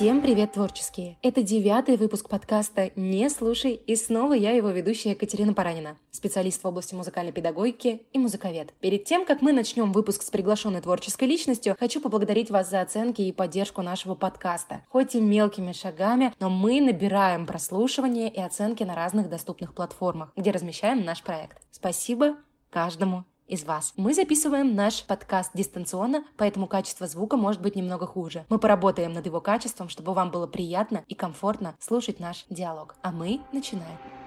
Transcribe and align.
Всем 0.00 0.22
привет, 0.22 0.52
творческие! 0.52 1.18
Это 1.20 1.42
девятый 1.42 1.98
выпуск 1.98 2.30
подкаста 2.30 2.90
«Не 2.96 3.28
слушай» 3.28 3.74
и 3.74 3.96
снова 3.96 4.32
я, 4.32 4.52
его 4.52 4.70
ведущая 4.70 5.10
Екатерина 5.10 5.52
Паранина, 5.52 5.98
специалист 6.10 6.64
в 6.64 6.66
области 6.66 6.94
музыкальной 6.94 7.32
педагогики 7.32 8.06
и 8.14 8.18
музыковед. 8.18 8.72
Перед 8.80 9.04
тем, 9.04 9.26
как 9.26 9.42
мы 9.42 9.52
начнем 9.52 9.92
выпуск 9.92 10.22
с 10.22 10.30
приглашенной 10.30 10.80
творческой 10.80 11.24
личностью, 11.24 11.76
хочу 11.78 12.00
поблагодарить 12.00 12.50
вас 12.50 12.70
за 12.70 12.80
оценки 12.80 13.20
и 13.20 13.30
поддержку 13.30 13.82
нашего 13.82 14.14
подкаста. 14.14 14.86
Хоть 14.88 15.14
и 15.16 15.20
мелкими 15.20 15.72
шагами, 15.72 16.32
но 16.40 16.48
мы 16.48 16.80
набираем 16.80 17.44
прослушивания 17.44 18.30
и 18.30 18.40
оценки 18.40 18.82
на 18.84 18.94
разных 18.94 19.28
доступных 19.28 19.74
платформах, 19.74 20.32
где 20.34 20.50
размещаем 20.50 21.04
наш 21.04 21.22
проект. 21.22 21.58
Спасибо 21.70 22.36
каждому 22.70 23.26
из 23.50 23.64
вас. 23.64 23.92
Мы 23.96 24.14
записываем 24.14 24.74
наш 24.74 25.04
подкаст 25.04 25.50
дистанционно, 25.54 26.24
поэтому 26.36 26.66
качество 26.66 27.06
звука 27.06 27.36
может 27.36 27.60
быть 27.60 27.76
немного 27.76 28.06
хуже. 28.06 28.46
Мы 28.48 28.58
поработаем 28.58 29.12
над 29.12 29.26
его 29.26 29.40
качеством, 29.40 29.88
чтобы 29.88 30.14
вам 30.14 30.30
было 30.30 30.46
приятно 30.46 31.04
и 31.08 31.14
комфортно 31.14 31.74
слушать 31.80 32.20
наш 32.20 32.46
диалог. 32.48 32.94
А 33.02 33.10
мы 33.10 33.40
начинаем. 33.52 34.19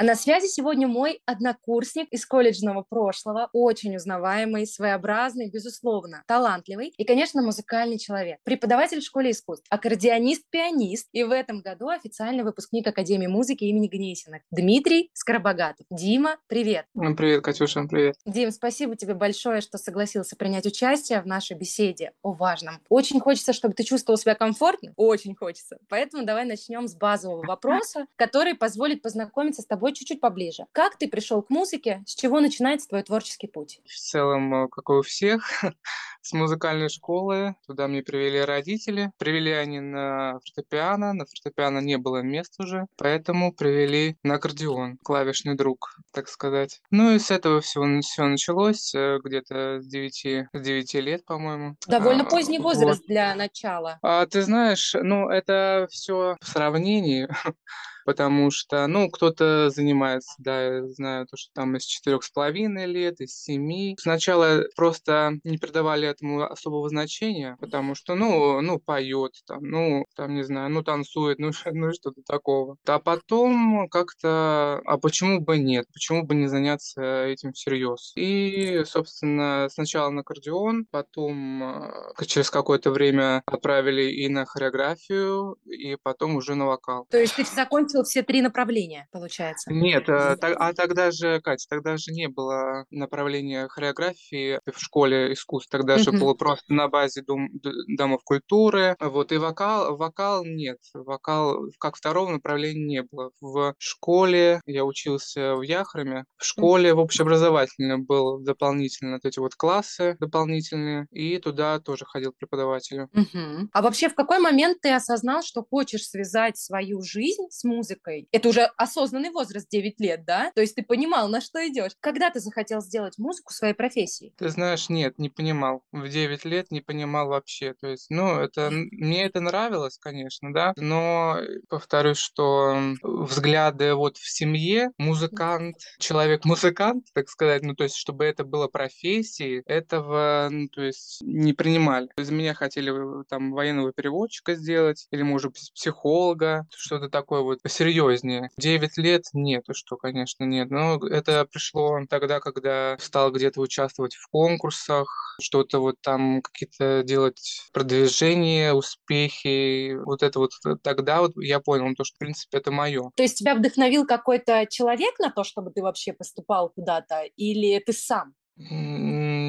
На 0.00 0.14
связи 0.14 0.46
сегодня 0.46 0.86
мой 0.86 1.20
однокурсник 1.26 2.06
из 2.12 2.24
колледжного 2.24 2.84
прошлого, 2.88 3.50
очень 3.52 3.96
узнаваемый, 3.96 4.64
своеобразный, 4.64 5.50
безусловно, 5.50 6.22
талантливый 6.28 6.94
и, 6.96 7.04
конечно, 7.04 7.42
музыкальный 7.42 7.98
человек. 7.98 8.38
Преподаватель 8.44 9.00
в 9.00 9.04
школе 9.04 9.32
искусств, 9.32 9.66
аккордеонист-пианист 9.70 11.08
и 11.10 11.24
в 11.24 11.32
этом 11.32 11.62
году 11.62 11.88
официальный 11.88 12.44
выпускник 12.44 12.86
Академии 12.86 13.26
музыки 13.26 13.64
имени 13.64 13.88
Гнесиных. 13.88 14.42
Дмитрий 14.52 15.10
Скоробогатов. 15.14 15.84
Дима, 15.90 16.36
привет. 16.46 16.86
Привет, 16.94 17.42
Катюша, 17.42 17.82
привет. 17.90 18.14
Дим, 18.24 18.52
спасибо 18.52 18.94
тебе 18.94 19.14
большое, 19.14 19.60
что 19.60 19.78
согласился 19.78 20.36
принять 20.36 20.64
участие 20.64 21.20
в 21.20 21.26
нашей 21.26 21.56
беседе 21.56 22.12
о 22.22 22.34
важном. 22.34 22.78
Очень 22.88 23.18
хочется, 23.18 23.52
чтобы 23.52 23.74
ты 23.74 23.82
чувствовал 23.82 24.16
себя 24.16 24.36
комфортно. 24.36 24.92
Очень 24.94 25.34
хочется. 25.34 25.78
Поэтому 25.88 26.24
давай 26.24 26.44
начнем 26.44 26.86
с 26.86 26.94
базового 26.94 27.44
вопроса, 27.44 28.06
который 28.14 28.54
позволит 28.54 29.02
познакомиться 29.02 29.62
с 29.62 29.66
тобой 29.66 29.87
тобой 29.88 29.94
чуть-чуть 29.94 30.20
поближе. 30.20 30.66
Как 30.72 30.96
ты 30.96 31.08
пришел 31.08 31.42
к 31.42 31.50
музыке? 31.50 32.02
С 32.06 32.14
чего 32.14 32.40
начинается 32.40 32.88
твой 32.88 33.02
творческий 33.02 33.46
путь? 33.46 33.80
В 33.86 33.96
целом, 33.96 34.54
э, 34.54 34.68
как 34.68 34.88
и 34.88 34.92
у 34.92 35.02
всех, 35.02 35.42
с 36.22 36.32
музыкальной 36.32 36.88
школы. 36.88 37.54
Туда 37.66 37.88
мне 37.88 38.02
привели 38.02 38.40
родители. 38.40 39.10
Привели 39.18 39.52
они 39.52 39.80
на 39.80 40.40
фортепиано. 40.40 41.12
На 41.14 41.24
фортепиано 41.24 41.78
не 41.78 41.96
было 41.96 42.22
мест 42.22 42.54
уже, 42.58 42.86
поэтому 42.96 43.52
привели 43.52 44.16
на 44.22 44.34
аккордеон. 44.34 44.98
Клавишный 44.98 45.56
друг, 45.56 45.96
так 46.12 46.28
сказать. 46.28 46.80
Ну 46.90 47.14
и 47.14 47.18
с 47.18 47.30
этого 47.30 47.60
всего 47.60 47.86
все 48.02 48.24
началось 48.24 48.94
э, 48.94 49.18
где-то 49.24 49.80
с 49.80 49.86
9, 49.86 50.48
с 50.52 50.60
9 50.60 50.94
лет, 50.94 51.24
по-моему. 51.24 51.76
Довольно 51.86 52.24
а, 52.24 52.26
поздний 52.26 52.58
возраст 52.58 53.00
вот. 53.00 53.08
для 53.08 53.34
начала. 53.34 53.98
А, 54.02 54.26
ты 54.26 54.42
знаешь, 54.42 54.94
ну 54.94 55.28
это 55.30 55.86
все 55.90 56.36
в 56.40 56.46
сравнении 56.46 57.28
потому 58.08 58.50
что, 58.50 58.86
ну, 58.86 59.10
кто-то 59.10 59.68
занимается, 59.68 60.32
да, 60.38 60.76
я 60.76 60.88
знаю, 60.88 61.26
то, 61.26 61.36
что 61.36 61.50
там 61.52 61.76
из 61.76 61.84
четырех 61.84 62.24
с 62.24 62.30
половиной 62.30 62.86
лет, 62.86 63.20
из 63.20 63.38
семи. 63.38 63.98
Сначала 64.00 64.62
просто 64.76 65.32
не 65.44 65.58
придавали 65.58 66.08
этому 66.08 66.42
особого 66.42 66.88
значения, 66.88 67.58
потому 67.60 67.94
что, 67.94 68.14
ну, 68.14 68.62
ну, 68.62 68.78
поет 68.78 69.32
там, 69.46 69.58
ну, 69.60 70.06
там, 70.16 70.34
не 70.34 70.42
знаю, 70.42 70.70
ну, 70.70 70.82
танцует, 70.82 71.38
ну, 71.38 71.50
ну 71.70 71.92
что-то 71.92 72.22
такого. 72.26 72.76
А 72.86 72.98
потом 72.98 73.90
как-то, 73.90 74.80
а 74.86 74.96
почему 74.96 75.42
бы 75.42 75.58
нет, 75.58 75.84
почему 75.92 76.22
бы 76.22 76.34
не 76.34 76.46
заняться 76.46 77.26
этим 77.26 77.52
всерьез? 77.52 78.12
И, 78.16 78.84
собственно, 78.86 79.68
сначала 79.70 80.08
на 80.08 80.22
аккордеон, 80.22 80.86
потом 80.90 81.62
а, 81.62 82.14
через 82.24 82.48
какое-то 82.48 82.90
время 82.90 83.42
отправили 83.44 84.10
и 84.10 84.30
на 84.30 84.46
хореографию, 84.46 85.58
и 85.66 85.96
потом 86.02 86.36
уже 86.36 86.54
на 86.54 86.64
вокал. 86.64 87.06
То 87.10 87.18
есть 87.18 87.36
ты 87.36 87.44
закончил 87.44 87.97
закончил 87.98 88.04
все 88.04 88.22
три 88.22 88.42
направления, 88.42 89.06
получается? 89.12 89.72
Нет, 89.72 90.08
а, 90.08 90.36
а 90.40 90.72
тогда 90.72 91.10
же, 91.10 91.40
Катя, 91.40 91.66
тогда 91.68 91.96
же 91.96 92.12
не 92.12 92.28
было 92.28 92.84
направления 92.90 93.68
хореографии 93.68 94.60
в 94.66 94.78
школе 94.78 95.32
искусств. 95.32 95.70
Тогда 95.70 95.98
же 95.98 96.12
было 96.12 96.34
просто 96.34 96.72
на 96.72 96.88
базе 96.88 97.22
дом, 97.22 97.48
домов 97.96 98.22
культуры. 98.24 98.96
Вот, 99.00 99.32
и 99.32 99.36
вокал, 99.36 99.96
вокал 99.96 100.44
нет. 100.44 100.78
Вокал 100.94 101.58
как 101.78 101.96
второго 101.96 102.30
направления 102.30 102.78
не 102.78 103.02
было. 103.02 103.30
В 103.40 103.74
школе 103.78 104.60
я 104.66 104.84
учился 104.84 105.56
в 105.56 105.62
Яхраме. 105.62 106.24
В 106.36 106.44
школе 106.44 106.94
в 106.94 106.98
общеобразовательной 106.98 107.98
был 107.98 108.38
дополнительно 108.38 109.14
вот 109.14 109.24
эти 109.24 109.38
вот 109.38 109.54
классы 109.54 110.16
дополнительные. 110.20 111.06
И 111.10 111.38
туда 111.38 111.80
тоже 111.80 112.04
ходил 112.04 112.32
преподавателю. 112.38 113.08
Угу. 113.14 113.68
А 113.72 113.82
вообще 113.82 114.08
в 114.08 114.14
какой 114.14 114.38
момент 114.38 114.80
ты 114.80 114.92
осознал, 114.92 115.42
что 115.42 115.64
хочешь 115.68 116.08
связать 116.08 116.56
свою 116.56 117.02
жизнь 117.02 117.46
с 117.50 117.64
музыкой? 117.64 117.77
Музыкой. 117.78 118.28
Это 118.32 118.48
уже 118.48 118.64
осознанный 118.76 119.30
возраст 119.30 119.68
9 119.70 120.00
лет, 120.00 120.24
да? 120.24 120.50
То 120.54 120.60
есть 120.60 120.74
ты 120.74 120.82
понимал, 120.82 121.28
на 121.28 121.40
что 121.40 121.66
идешь. 121.66 121.92
Когда 122.00 122.30
ты 122.30 122.40
захотел 122.40 122.80
сделать 122.80 123.18
музыку 123.18 123.52
своей 123.52 123.74
профессией? 123.74 124.32
Ты 124.36 124.48
знаешь, 124.48 124.88
нет, 124.88 125.18
не 125.18 125.28
понимал. 125.28 125.82
В 125.92 126.08
9 126.08 126.44
лет 126.44 126.70
не 126.70 126.80
понимал 126.80 127.28
вообще. 127.28 127.74
То 127.80 127.86
есть, 127.86 128.10
ну, 128.10 128.40
это 128.40 128.70
мне 128.70 129.24
это 129.24 129.40
нравилось, 129.40 129.98
конечно, 129.98 130.52
да, 130.52 130.72
но 130.76 131.38
повторюсь, 131.68 132.18
что 132.18 132.76
взгляды 133.02 133.94
вот 133.94 134.16
в 134.16 134.28
семье, 134.28 134.90
музыкант, 134.98 135.76
человек-музыкант, 135.98 137.06
так 137.14 137.28
сказать, 137.28 137.62
ну, 137.62 137.74
то 137.74 137.84
есть, 137.84 137.96
чтобы 137.96 138.24
это 138.24 138.44
было 138.44 138.68
профессией, 138.68 139.62
этого, 139.66 140.48
ну, 140.50 140.68
то 140.68 140.82
есть, 140.82 141.20
не 141.22 141.52
принимали. 141.52 142.08
Из 142.16 142.30
меня 142.30 142.54
хотели 142.54 143.20
э, 143.20 143.24
там 143.28 143.52
военного 143.52 143.92
переводчика 143.92 144.54
сделать, 144.54 145.06
или, 145.10 145.22
может 145.22 145.52
быть, 145.52 145.70
психолога, 145.74 146.66
что-то 146.74 147.08
такое 147.08 147.42
вот 147.42 147.60
серьезнее. 147.68 148.50
9 148.56 148.96
лет 148.98 149.24
нет, 149.32 149.64
что, 149.72 149.96
конечно, 149.96 150.44
нет. 150.44 150.70
Но 150.70 150.98
это 151.06 151.46
пришло 151.50 151.98
тогда, 152.08 152.40
когда 152.40 152.96
стал 152.98 153.30
где-то 153.30 153.60
участвовать 153.60 154.14
в 154.14 154.28
конкурсах, 154.28 155.36
что-то 155.40 155.80
вот 155.80 155.96
там 156.02 156.42
какие-то 156.42 157.02
делать 157.04 157.62
продвижения, 157.72 158.72
успехи. 158.72 159.94
Вот 160.04 160.22
это 160.22 160.38
вот 160.38 160.50
тогда 160.82 161.20
вот 161.20 161.32
я 161.36 161.60
понял, 161.60 161.94
то, 161.94 162.04
что, 162.04 162.16
в 162.16 162.18
принципе, 162.18 162.58
это 162.58 162.70
мое. 162.70 163.10
То 163.16 163.22
есть 163.22 163.38
тебя 163.38 163.54
вдохновил 163.54 164.06
какой-то 164.06 164.66
человек 164.68 165.18
на 165.18 165.30
то, 165.30 165.44
чтобы 165.44 165.70
ты 165.70 165.82
вообще 165.82 166.12
поступал 166.12 166.70
куда-то, 166.70 167.22
или 167.36 167.78
ты 167.78 167.92
сам? 167.92 168.34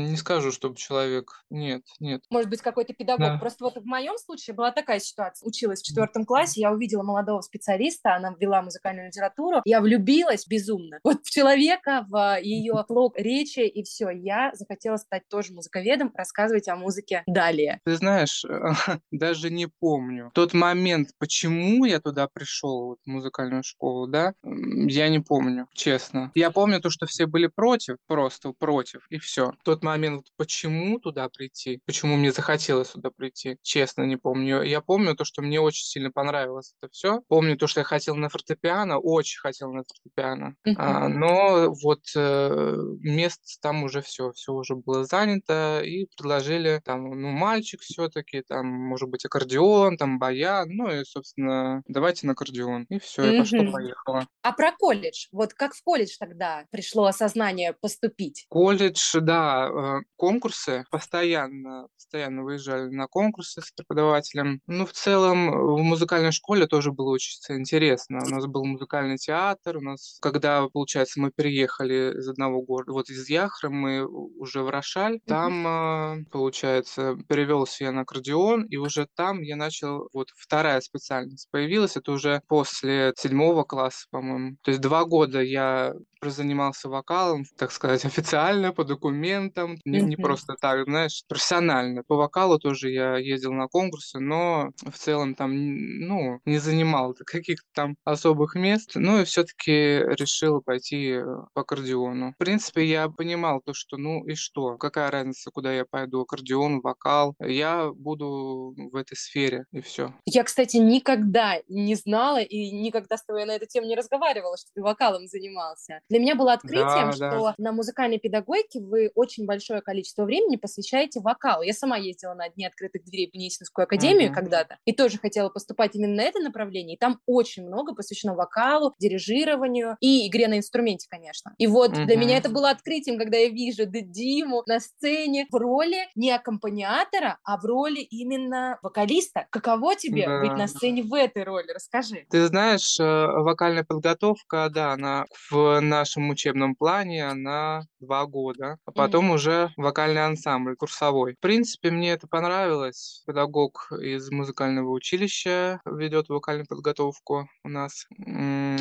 Не 0.09 0.15
скажу, 0.15 0.51
чтобы 0.51 0.75
человек. 0.75 1.43
Нет, 1.51 1.83
нет. 1.99 2.23
Может 2.31 2.49
быть, 2.49 2.61
какой-то 2.61 2.93
педагог. 2.93 3.27
Да. 3.27 3.37
Просто 3.37 3.63
вот 3.63 3.77
в 3.77 3.85
моем 3.85 4.17
случае 4.17 4.55
была 4.55 4.71
такая 4.71 4.99
ситуация. 4.99 5.47
Училась 5.47 5.81
в 5.81 5.85
четвертом 5.85 6.25
классе, 6.25 6.61
я 6.61 6.71
увидела 6.71 7.03
молодого 7.03 7.41
специалиста, 7.41 8.15
она 8.15 8.33
вела 8.39 8.63
музыкальную 8.63 9.07
литературу. 9.07 9.61
Я 9.65 9.81
влюбилась 9.81 10.47
безумно. 10.47 10.99
Вот 11.03 11.23
в 11.23 11.29
человека, 11.29 12.07
в 12.09 12.39
ее 12.41 12.83
слог 12.87 13.13
речи, 13.17 13.59
и 13.59 13.83
все. 13.83 14.09
Я 14.09 14.49
захотела 14.55 14.97
стать 14.97 15.27
тоже 15.29 15.53
музыковедом, 15.53 16.11
рассказывать 16.15 16.67
о 16.67 16.75
музыке 16.75 17.21
далее. 17.27 17.79
Ты 17.85 17.95
знаешь, 17.95 18.43
даже 19.11 19.51
не 19.51 19.67
помню. 19.67 20.31
Тот 20.33 20.53
момент, 20.53 21.09
почему 21.19 21.85
я 21.85 21.99
туда 21.99 22.27
пришел, 22.27 22.87
вот, 22.87 22.99
в 23.05 23.09
музыкальную 23.09 23.61
школу, 23.63 24.07
да, 24.07 24.33
я 24.43 25.09
не 25.09 25.19
помню, 25.19 25.67
честно. 25.73 26.31
Я 26.33 26.49
помню 26.49 26.81
то, 26.81 26.89
что 26.89 27.05
все 27.05 27.27
были 27.27 27.45
против, 27.47 27.97
просто 28.07 28.53
против 28.57 29.05
и 29.09 29.19
все. 29.19 29.53
Тот 29.63 29.83
момент, 29.83 29.98
почему 30.37 30.99
туда 30.99 31.29
прийти, 31.29 31.81
почему 31.85 32.15
мне 32.15 32.31
захотелось 32.31 32.89
туда 32.89 33.09
прийти, 33.11 33.57
честно 33.61 34.03
не 34.03 34.17
помню. 34.17 34.61
Я 34.61 34.81
помню 34.81 35.15
то, 35.15 35.25
что 35.25 35.41
мне 35.41 35.59
очень 35.59 35.85
сильно 35.85 36.11
понравилось 36.11 36.73
это 36.81 36.91
все. 36.91 37.21
Помню 37.27 37.57
то, 37.57 37.67
что 37.67 37.81
я 37.81 37.83
хотел 37.83 38.15
на 38.15 38.29
фортепиано, 38.29 38.99
очень 38.99 39.39
хотел 39.39 39.71
на 39.71 39.83
фортепиано. 39.83 40.55
Uh-huh. 40.67 40.75
А, 40.77 41.07
но 41.07 41.73
вот 41.83 42.01
э, 42.15 42.75
мест 43.01 43.59
там 43.61 43.83
уже 43.83 44.01
все, 44.01 44.31
все 44.31 44.53
уже 44.53 44.75
было 44.75 45.05
занято, 45.05 45.81
и 45.83 46.05
предложили 46.17 46.81
там, 46.83 47.09
ну, 47.09 47.29
мальчик 47.29 47.81
все-таки, 47.81 48.41
там, 48.41 48.68
может 48.68 49.09
быть, 49.09 49.25
аккордеон, 49.25 49.97
там, 49.97 50.19
баян, 50.19 50.69
ну, 50.69 50.91
и, 50.91 51.03
собственно, 51.03 51.83
давайте 51.88 52.27
на 52.27 52.33
аккордеон. 52.33 52.85
И 52.89 53.00
все, 53.00 53.24
uh-huh. 53.24 53.33
я 53.33 53.39
пошло-поехало. 53.41 54.27
А 54.41 54.51
про 54.51 54.71
колледж? 54.71 55.27
Вот 55.31 55.53
как 55.53 55.74
в 55.74 55.83
колледж 55.83 56.15
тогда 56.19 56.65
пришло 56.71 57.06
осознание 57.06 57.75
поступить? 57.81 58.45
Колледж 58.50 58.79
колледж, 58.89 59.19
да, 59.21 59.68
э, 59.68 59.88
конкурсы, 60.15 60.86
постоянно, 60.91 61.88
постоянно 61.95 62.44
выезжали 62.44 62.89
на 62.89 63.07
конкурсы 63.07 63.62
с 63.62 63.71
преподавателем. 63.71 64.62
Ну, 64.68 64.86
в 64.86 64.91
целом, 64.91 65.51
в 65.51 65.81
музыкальной 65.81 66.31
школе 66.31 66.68
тоже 66.68 66.91
было 66.91 67.12
очень 67.12 67.39
интересно. 67.50 68.19
У 68.25 68.30
нас 68.30 68.45
был 68.45 68.65
музыкальный 68.65 69.18
театр, 69.18 69.77
у 69.77 69.81
нас, 69.81 70.18
когда, 70.21 70.68
получается, 70.68 71.19
мы 71.19 71.31
переехали 71.31 72.18
из 72.18 72.27
одного 72.27 72.62
города, 72.62 72.91
вот 72.91 73.09
из 73.09 73.30
Яхры, 73.30 73.69
мы 73.69 74.06
уже 74.06 74.63
в 74.63 74.69
Рошаль, 74.69 75.19
там, 75.25 75.68
mm-hmm. 75.68 76.25
получается, 76.31 77.18
перевелся 77.27 77.86
я 77.86 77.91
на 77.91 78.01
аккордеон, 78.01 78.65
и 78.65 78.77
уже 78.77 79.07
там 79.15 79.41
я 79.41 79.56
начал, 79.56 80.09
вот 80.13 80.30
вторая 80.36 80.81
специальность 80.81 81.47
появилась, 81.51 81.97
это 81.97 82.12
уже 82.12 82.41
после 82.47 83.13
седьмого 83.18 83.63
класса, 83.63 84.06
по-моему. 84.12 84.57
То 84.63 84.71
есть 84.71 84.81
два 84.81 85.06
года 85.06 85.41
я 85.41 85.94
занимался 86.27 86.89
вокалом, 86.89 87.45
так 87.57 87.71
сказать, 87.71 88.04
официально, 88.06 88.74
по 88.74 88.83
документам, 88.83 89.77
не, 89.86 90.01
не 90.01 90.18
просто 90.18 90.56
так, 90.60 90.83
знаешь, 90.86 91.24
профессионально. 91.27 92.04
По 92.04 92.16
вокалу 92.16 92.60
тоже 92.60 92.92
я 92.92 93.18
ездил 93.18 93.54
на 93.54 93.68
конкурсы, 93.68 94.19
но 94.19 94.71
в 94.86 94.98
целом 94.98 95.36
там, 95.36 95.51
ну, 95.54 96.39
не 96.45 96.57
занимал 96.57 97.16
каких-то 97.25 97.68
там 97.74 97.95
особых 98.04 98.56
мест. 98.56 98.92
Ну 98.95 99.21
и 99.21 99.24
все-таки 99.24 99.71
решил 99.71 100.62
пойти 100.62 101.13
э, 101.13 101.24
по 101.54 101.62
аккордеону. 101.62 102.33
В 102.33 102.38
принципе, 102.38 102.86
я 102.86 103.07
понимал 103.10 103.62
то, 103.63 103.74
что 103.74 103.98
ну 103.98 104.25
и 104.25 104.36
что, 104.36 104.77
какая 104.77 105.12
разница, 105.12 105.51
куда 105.51 105.72
я 105.72 105.86
пойду, 105.86 106.22
аккордеон, 106.22 106.81
вокал. 106.81 107.36
Я 107.39 107.92
буду 107.94 108.74
в 108.75 108.95
этой 108.95 109.15
сфере, 109.15 109.65
и 109.72 109.81
все. 109.81 110.13
Я, 110.25 110.44
кстати, 110.44 110.77
никогда 110.77 111.60
не 111.68 111.95
знала 111.95 112.42
и 112.42 112.72
никогда 112.72 113.18
с 113.18 113.24
тобой 113.24 113.45
на 113.45 113.51
эту 113.51 113.68
тему 113.68 113.88
не 113.88 113.95
разговаривала, 113.95 114.57
что 114.57 114.69
ты 114.74 114.81
вокалом 114.81 115.27
занимался. 115.27 116.01
Для 116.09 116.19
меня 116.19 116.35
было 116.35 116.53
открытием, 116.53 117.11
да, 117.11 117.11
что 117.11 117.29
да. 117.29 117.56
на 117.57 117.71
музыкальной 117.71 118.19
педагогике 118.19 118.81
вы 118.81 119.11
очень 119.15 119.45
большое 119.45 119.81
количество 119.81 120.25
времени 120.25 120.56
посвящаете 120.56 121.19
вокалу. 121.19 121.61
Я 121.61 121.73
сама 121.73 121.97
ездила 121.97 122.33
на 122.33 122.50
Дни 122.50 122.65
открытых 122.65 123.03
дверей 123.03 123.29
в 123.31 123.38
Несинскую 123.38 123.83
академию 123.83 124.31
uh-huh. 124.31 124.33
когда-то 124.33 124.77
и 124.85 124.94
тоже 124.94 125.19
хотела 125.19 125.50
поступать 125.50 125.95
именно 125.95 126.15
на 126.15 126.21
это 126.21 126.39
направление. 126.39 126.95
И 126.95 127.00
там 127.00 127.19
очень 127.27 127.67
много 127.67 127.94
посвящено 127.94 128.33
вокалу, 128.33 128.94
дирижированию 129.00 129.97
и 130.00 130.27
игре 130.27 130.47
на 130.47 130.57
инструменте, 130.57 131.07
конечно. 131.09 131.53
И 131.57 131.67
вот 131.67 131.91
uh-huh. 131.91 132.06
для 132.06 132.17
меня 132.17 132.38
это 132.38 132.50
было 132.50 132.71
открытием, 132.71 133.17
когда 133.19 133.38
я 133.38 133.50
вижу 133.50 133.85
Диму 133.85 134.63
на 134.65 134.79
сцене 134.79 135.47
в 135.51 135.55
роли 135.55 136.07
не 136.15 136.31
аккомпаниатора, 136.31 137.38
а 137.44 137.57
в 137.57 137.65
роли 137.65 138.00
именно 138.00 138.79
вокалиста. 138.81 139.47
Каково 139.51 139.95
тебе 139.95 140.25
да. 140.25 140.39
быть 140.39 140.57
на 140.57 140.67
сцене 140.67 141.03
в 141.03 141.13
этой 141.13 141.44
роли? 141.44 141.71
Расскажи. 141.73 142.25
Ты 142.29 142.47
знаешь, 142.47 143.00
э, 143.00 143.03
вокальная 143.03 143.83
подготовка, 143.83 144.69
да, 144.73 144.94
она 144.94 145.25
в 145.51 145.79
нашем 146.00 146.30
учебном 146.30 146.75
плане, 146.75 147.28
она 147.28 147.84
два 148.00 148.25
года, 148.25 148.78
а 148.86 148.92
потом 148.92 149.31
mm-hmm. 149.31 149.36
уже 149.36 149.74
вокальный 149.75 150.25
ансамбль, 150.25 150.75
курсовой. 150.75 151.36
В 151.36 151.40
принципе, 151.40 151.92
мне 151.92 152.12
это 152.12 152.28
понравилось. 152.28 153.22
Педагог 153.28 153.92
из 153.92 154.31
музыкального 154.31 154.90
училища 154.92 155.81
ведет 155.86 156.30
вокальную 156.30 156.68
подготовку 156.68 157.50
у 157.63 157.69
нас. 157.69 158.07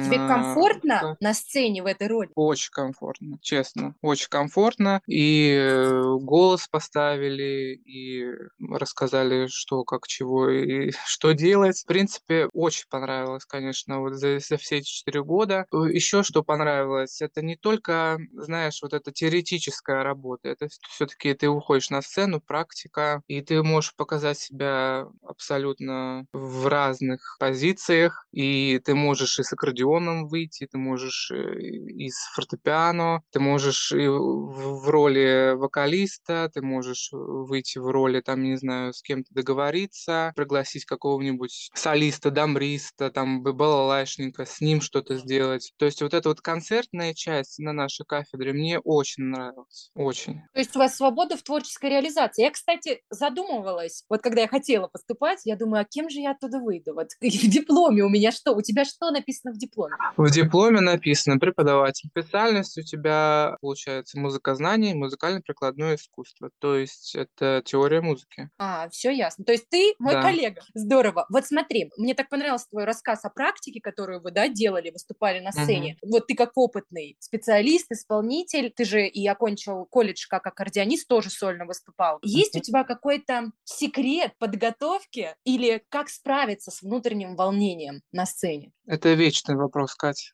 Тебе 0.05 0.17
комфортно 0.17 1.01
да. 1.03 1.17
на 1.21 1.35
сцене 1.35 1.83
в 1.83 1.87
этой 1.87 2.07
роли? 2.09 2.31
Очень 2.35 2.71
комфортно, 2.73 3.39
честно. 3.41 3.95
Очень 4.03 4.29
комфортно. 4.29 5.01
И 5.07 5.53
э, 5.53 6.03
голос 6.21 6.69
поставили, 6.69 7.75
и 7.75 8.27
рассказали, 8.59 9.47
что, 9.49 9.85
как, 9.85 10.07
чего 10.07 10.49
и 10.51 10.91
что 11.07 11.33
делать. 11.33 11.81
В 11.81 11.87
принципе, 11.87 12.49
очень 12.53 12.87
понравилось, 12.89 13.45
конечно, 13.45 14.01
вот 14.01 14.15
за, 14.15 14.39
за 14.39 14.57
все 14.57 14.79
эти 14.79 14.89
четыре 14.89 15.23
года. 15.23 15.67
Э, 15.73 15.77
Еще 15.91 16.23
что 16.23 16.43
понравилось, 16.43 17.21
это 17.21 17.43
не 17.43 17.57
только, 17.57 18.19
знаешь, 18.33 18.81
вот 18.83 18.93
эта 18.93 19.13
теоретическая 19.13 20.03
работа, 20.03 20.49
это 20.49 20.69
все-таки 20.89 21.35
ты 21.35 21.49
уходишь 21.49 21.91
на 21.91 22.03
сцену, 22.03 22.41
практика, 22.41 23.23
и 23.27 23.41
ты 23.41 23.63
можешь 23.63 23.95
показать 23.95 24.39
себя 24.39 25.07
абсолютно 25.23 26.27
в 26.33 26.67
разных 26.69 27.37
позициях, 27.39 28.27
и 28.33 28.81
ты 28.85 28.95
можешь 28.95 29.39
и 29.39 29.43
с 29.43 29.53
аккордеоном 29.53 29.88
выйти, 29.89 30.67
ты 30.71 30.79
можешь 30.79 31.31
э, 31.31 31.59
и 31.61 32.11
с 32.11 32.19
фортепиано, 32.35 33.23
ты 33.31 33.41
можешь 33.41 33.93
в 33.93 34.89
роли 34.89 35.55
вокалиста, 35.55 36.51
ты 36.53 36.63
можешь 36.63 37.11
выйти 37.13 37.79
в 37.79 37.89
роли, 37.89 38.21
там, 38.21 38.43
не 38.43 38.57
знаю, 38.57 38.93
с 38.93 39.03
кем-то 39.03 39.33
договориться, 39.35 40.33
пригласить 40.37 40.85
какого-нибудь 40.85 41.71
солиста, 41.75 42.31
дамбриста, 42.31 43.11
там, 43.11 43.43
балалайшника, 43.43 44.47
с 44.47 44.61
ним 44.61 44.81
что-то 44.81 45.17
сделать. 45.17 45.73
То 45.79 45.87
есть 45.87 46.03
вот 46.03 46.15
эта 46.15 46.29
вот 46.29 46.41
концертная 46.41 47.15
часть 47.15 47.59
на 47.59 47.73
нашей 47.73 48.05
кафедре 48.07 48.53
мне 48.53 48.79
очень 48.79 49.25
нравилась, 49.25 49.91
очень. 49.95 50.43
То 50.53 50.61
есть 50.61 50.77
у 50.77 50.79
вас 50.79 50.97
свобода 50.97 51.37
в 51.37 51.43
творческой 51.43 51.91
реализации. 51.91 52.43
Я, 52.43 52.51
кстати, 52.51 53.03
задумывалась, 53.11 54.05
вот 54.09 54.23
когда 54.23 54.43
я 54.43 54.49
хотела 54.49 54.89
поступать, 54.89 55.41
я 55.45 55.57
думаю, 55.57 55.83
а 55.83 55.85
кем 55.85 56.11
же 56.11 56.21
я 56.21 56.33
оттуда 56.33 56.59
выйду? 56.59 56.95
Вот 56.95 57.09
в 57.21 57.49
дипломе 57.49 58.03
у 58.03 58.09
меня 58.09 58.33
что? 58.33 58.55
У 58.55 58.63
тебя 58.63 58.85
что 58.85 59.11
написано 59.11 59.53
в 59.53 59.59
дипломе? 59.59 59.78
В 60.17 60.31
дипломе 60.31 60.81
написано 60.81 61.39
преподаватель. 61.39 62.09
Специальность 62.11 62.77
у 62.79 62.83
тебя, 62.83 63.57
получается, 63.61 64.19
музыкознание 64.19 64.93
и 64.93 64.97
музыкально-прикладное 64.97 65.97
искусство. 65.97 66.51
То 66.59 66.77
есть 66.77 67.15
это 67.15 67.63
теория 67.65 68.01
музыки. 68.01 68.51
А, 68.59 68.89
все 68.91 69.11
ясно. 69.11 69.45
То 69.45 69.53
есть 69.53 69.69
ты 69.69 69.95
мой 69.99 70.15
да. 70.15 70.23
коллега. 70.23 70.63
Здорово. 70.75 71.27
Вот 71.31 71.47
смотри, 71.47 71.91
мне 71.97 72.15
так 72.15 72.29
понравился 72.29 72.67
твой 72.71 72.85
рассказ 72.85 73.25
о 73.25 73.31
практике, 73.31 73.81
которую 73.81 74.21
вы, 74.23 74.31
да, 74.31 74.49
делали, 74.49 74.91
выступали 74.91 75.41
на 75.41 75.53
сцене. 75.53 75.97
Угу. 76.03 76.13
Вот 76.13 76.27
ты 76.27 76.35
как 76.35 76.53
опытный 76.57 77.17
специалист, 77.21 77.91
исполнитель, 77.91 78.73
ты 78.75 78.85
же 78.85 79.07
и 79.07 79.27
окончил 79.27 79.87
колледж 79.87 80.27
как 80.29 80.47
аккордеонист, 80.47 81.07
тоже 81.09 81.31
сольно 81.31 81.67
выступал. 81.67 82.19
Есть 82.23 82.57
у 82.57 82.61
тебя 82.61 82.85
какой-то 82.85 83.51
секрет 83.65 84.33
подготовки 84.39 85.35
или 85.45 85.83
как 85.89 86.09
справиться 86.09 86.71
с 86.71 86.83
внутренним 86.83 87.37
волнением 87.37 88.01
на 88.13 88.27
сцене? 88.27 88.73
Это 88.87 89.13
вечный 89.13 89.55
вопрос, 89.59 89.95
Катя. 89.95 90.33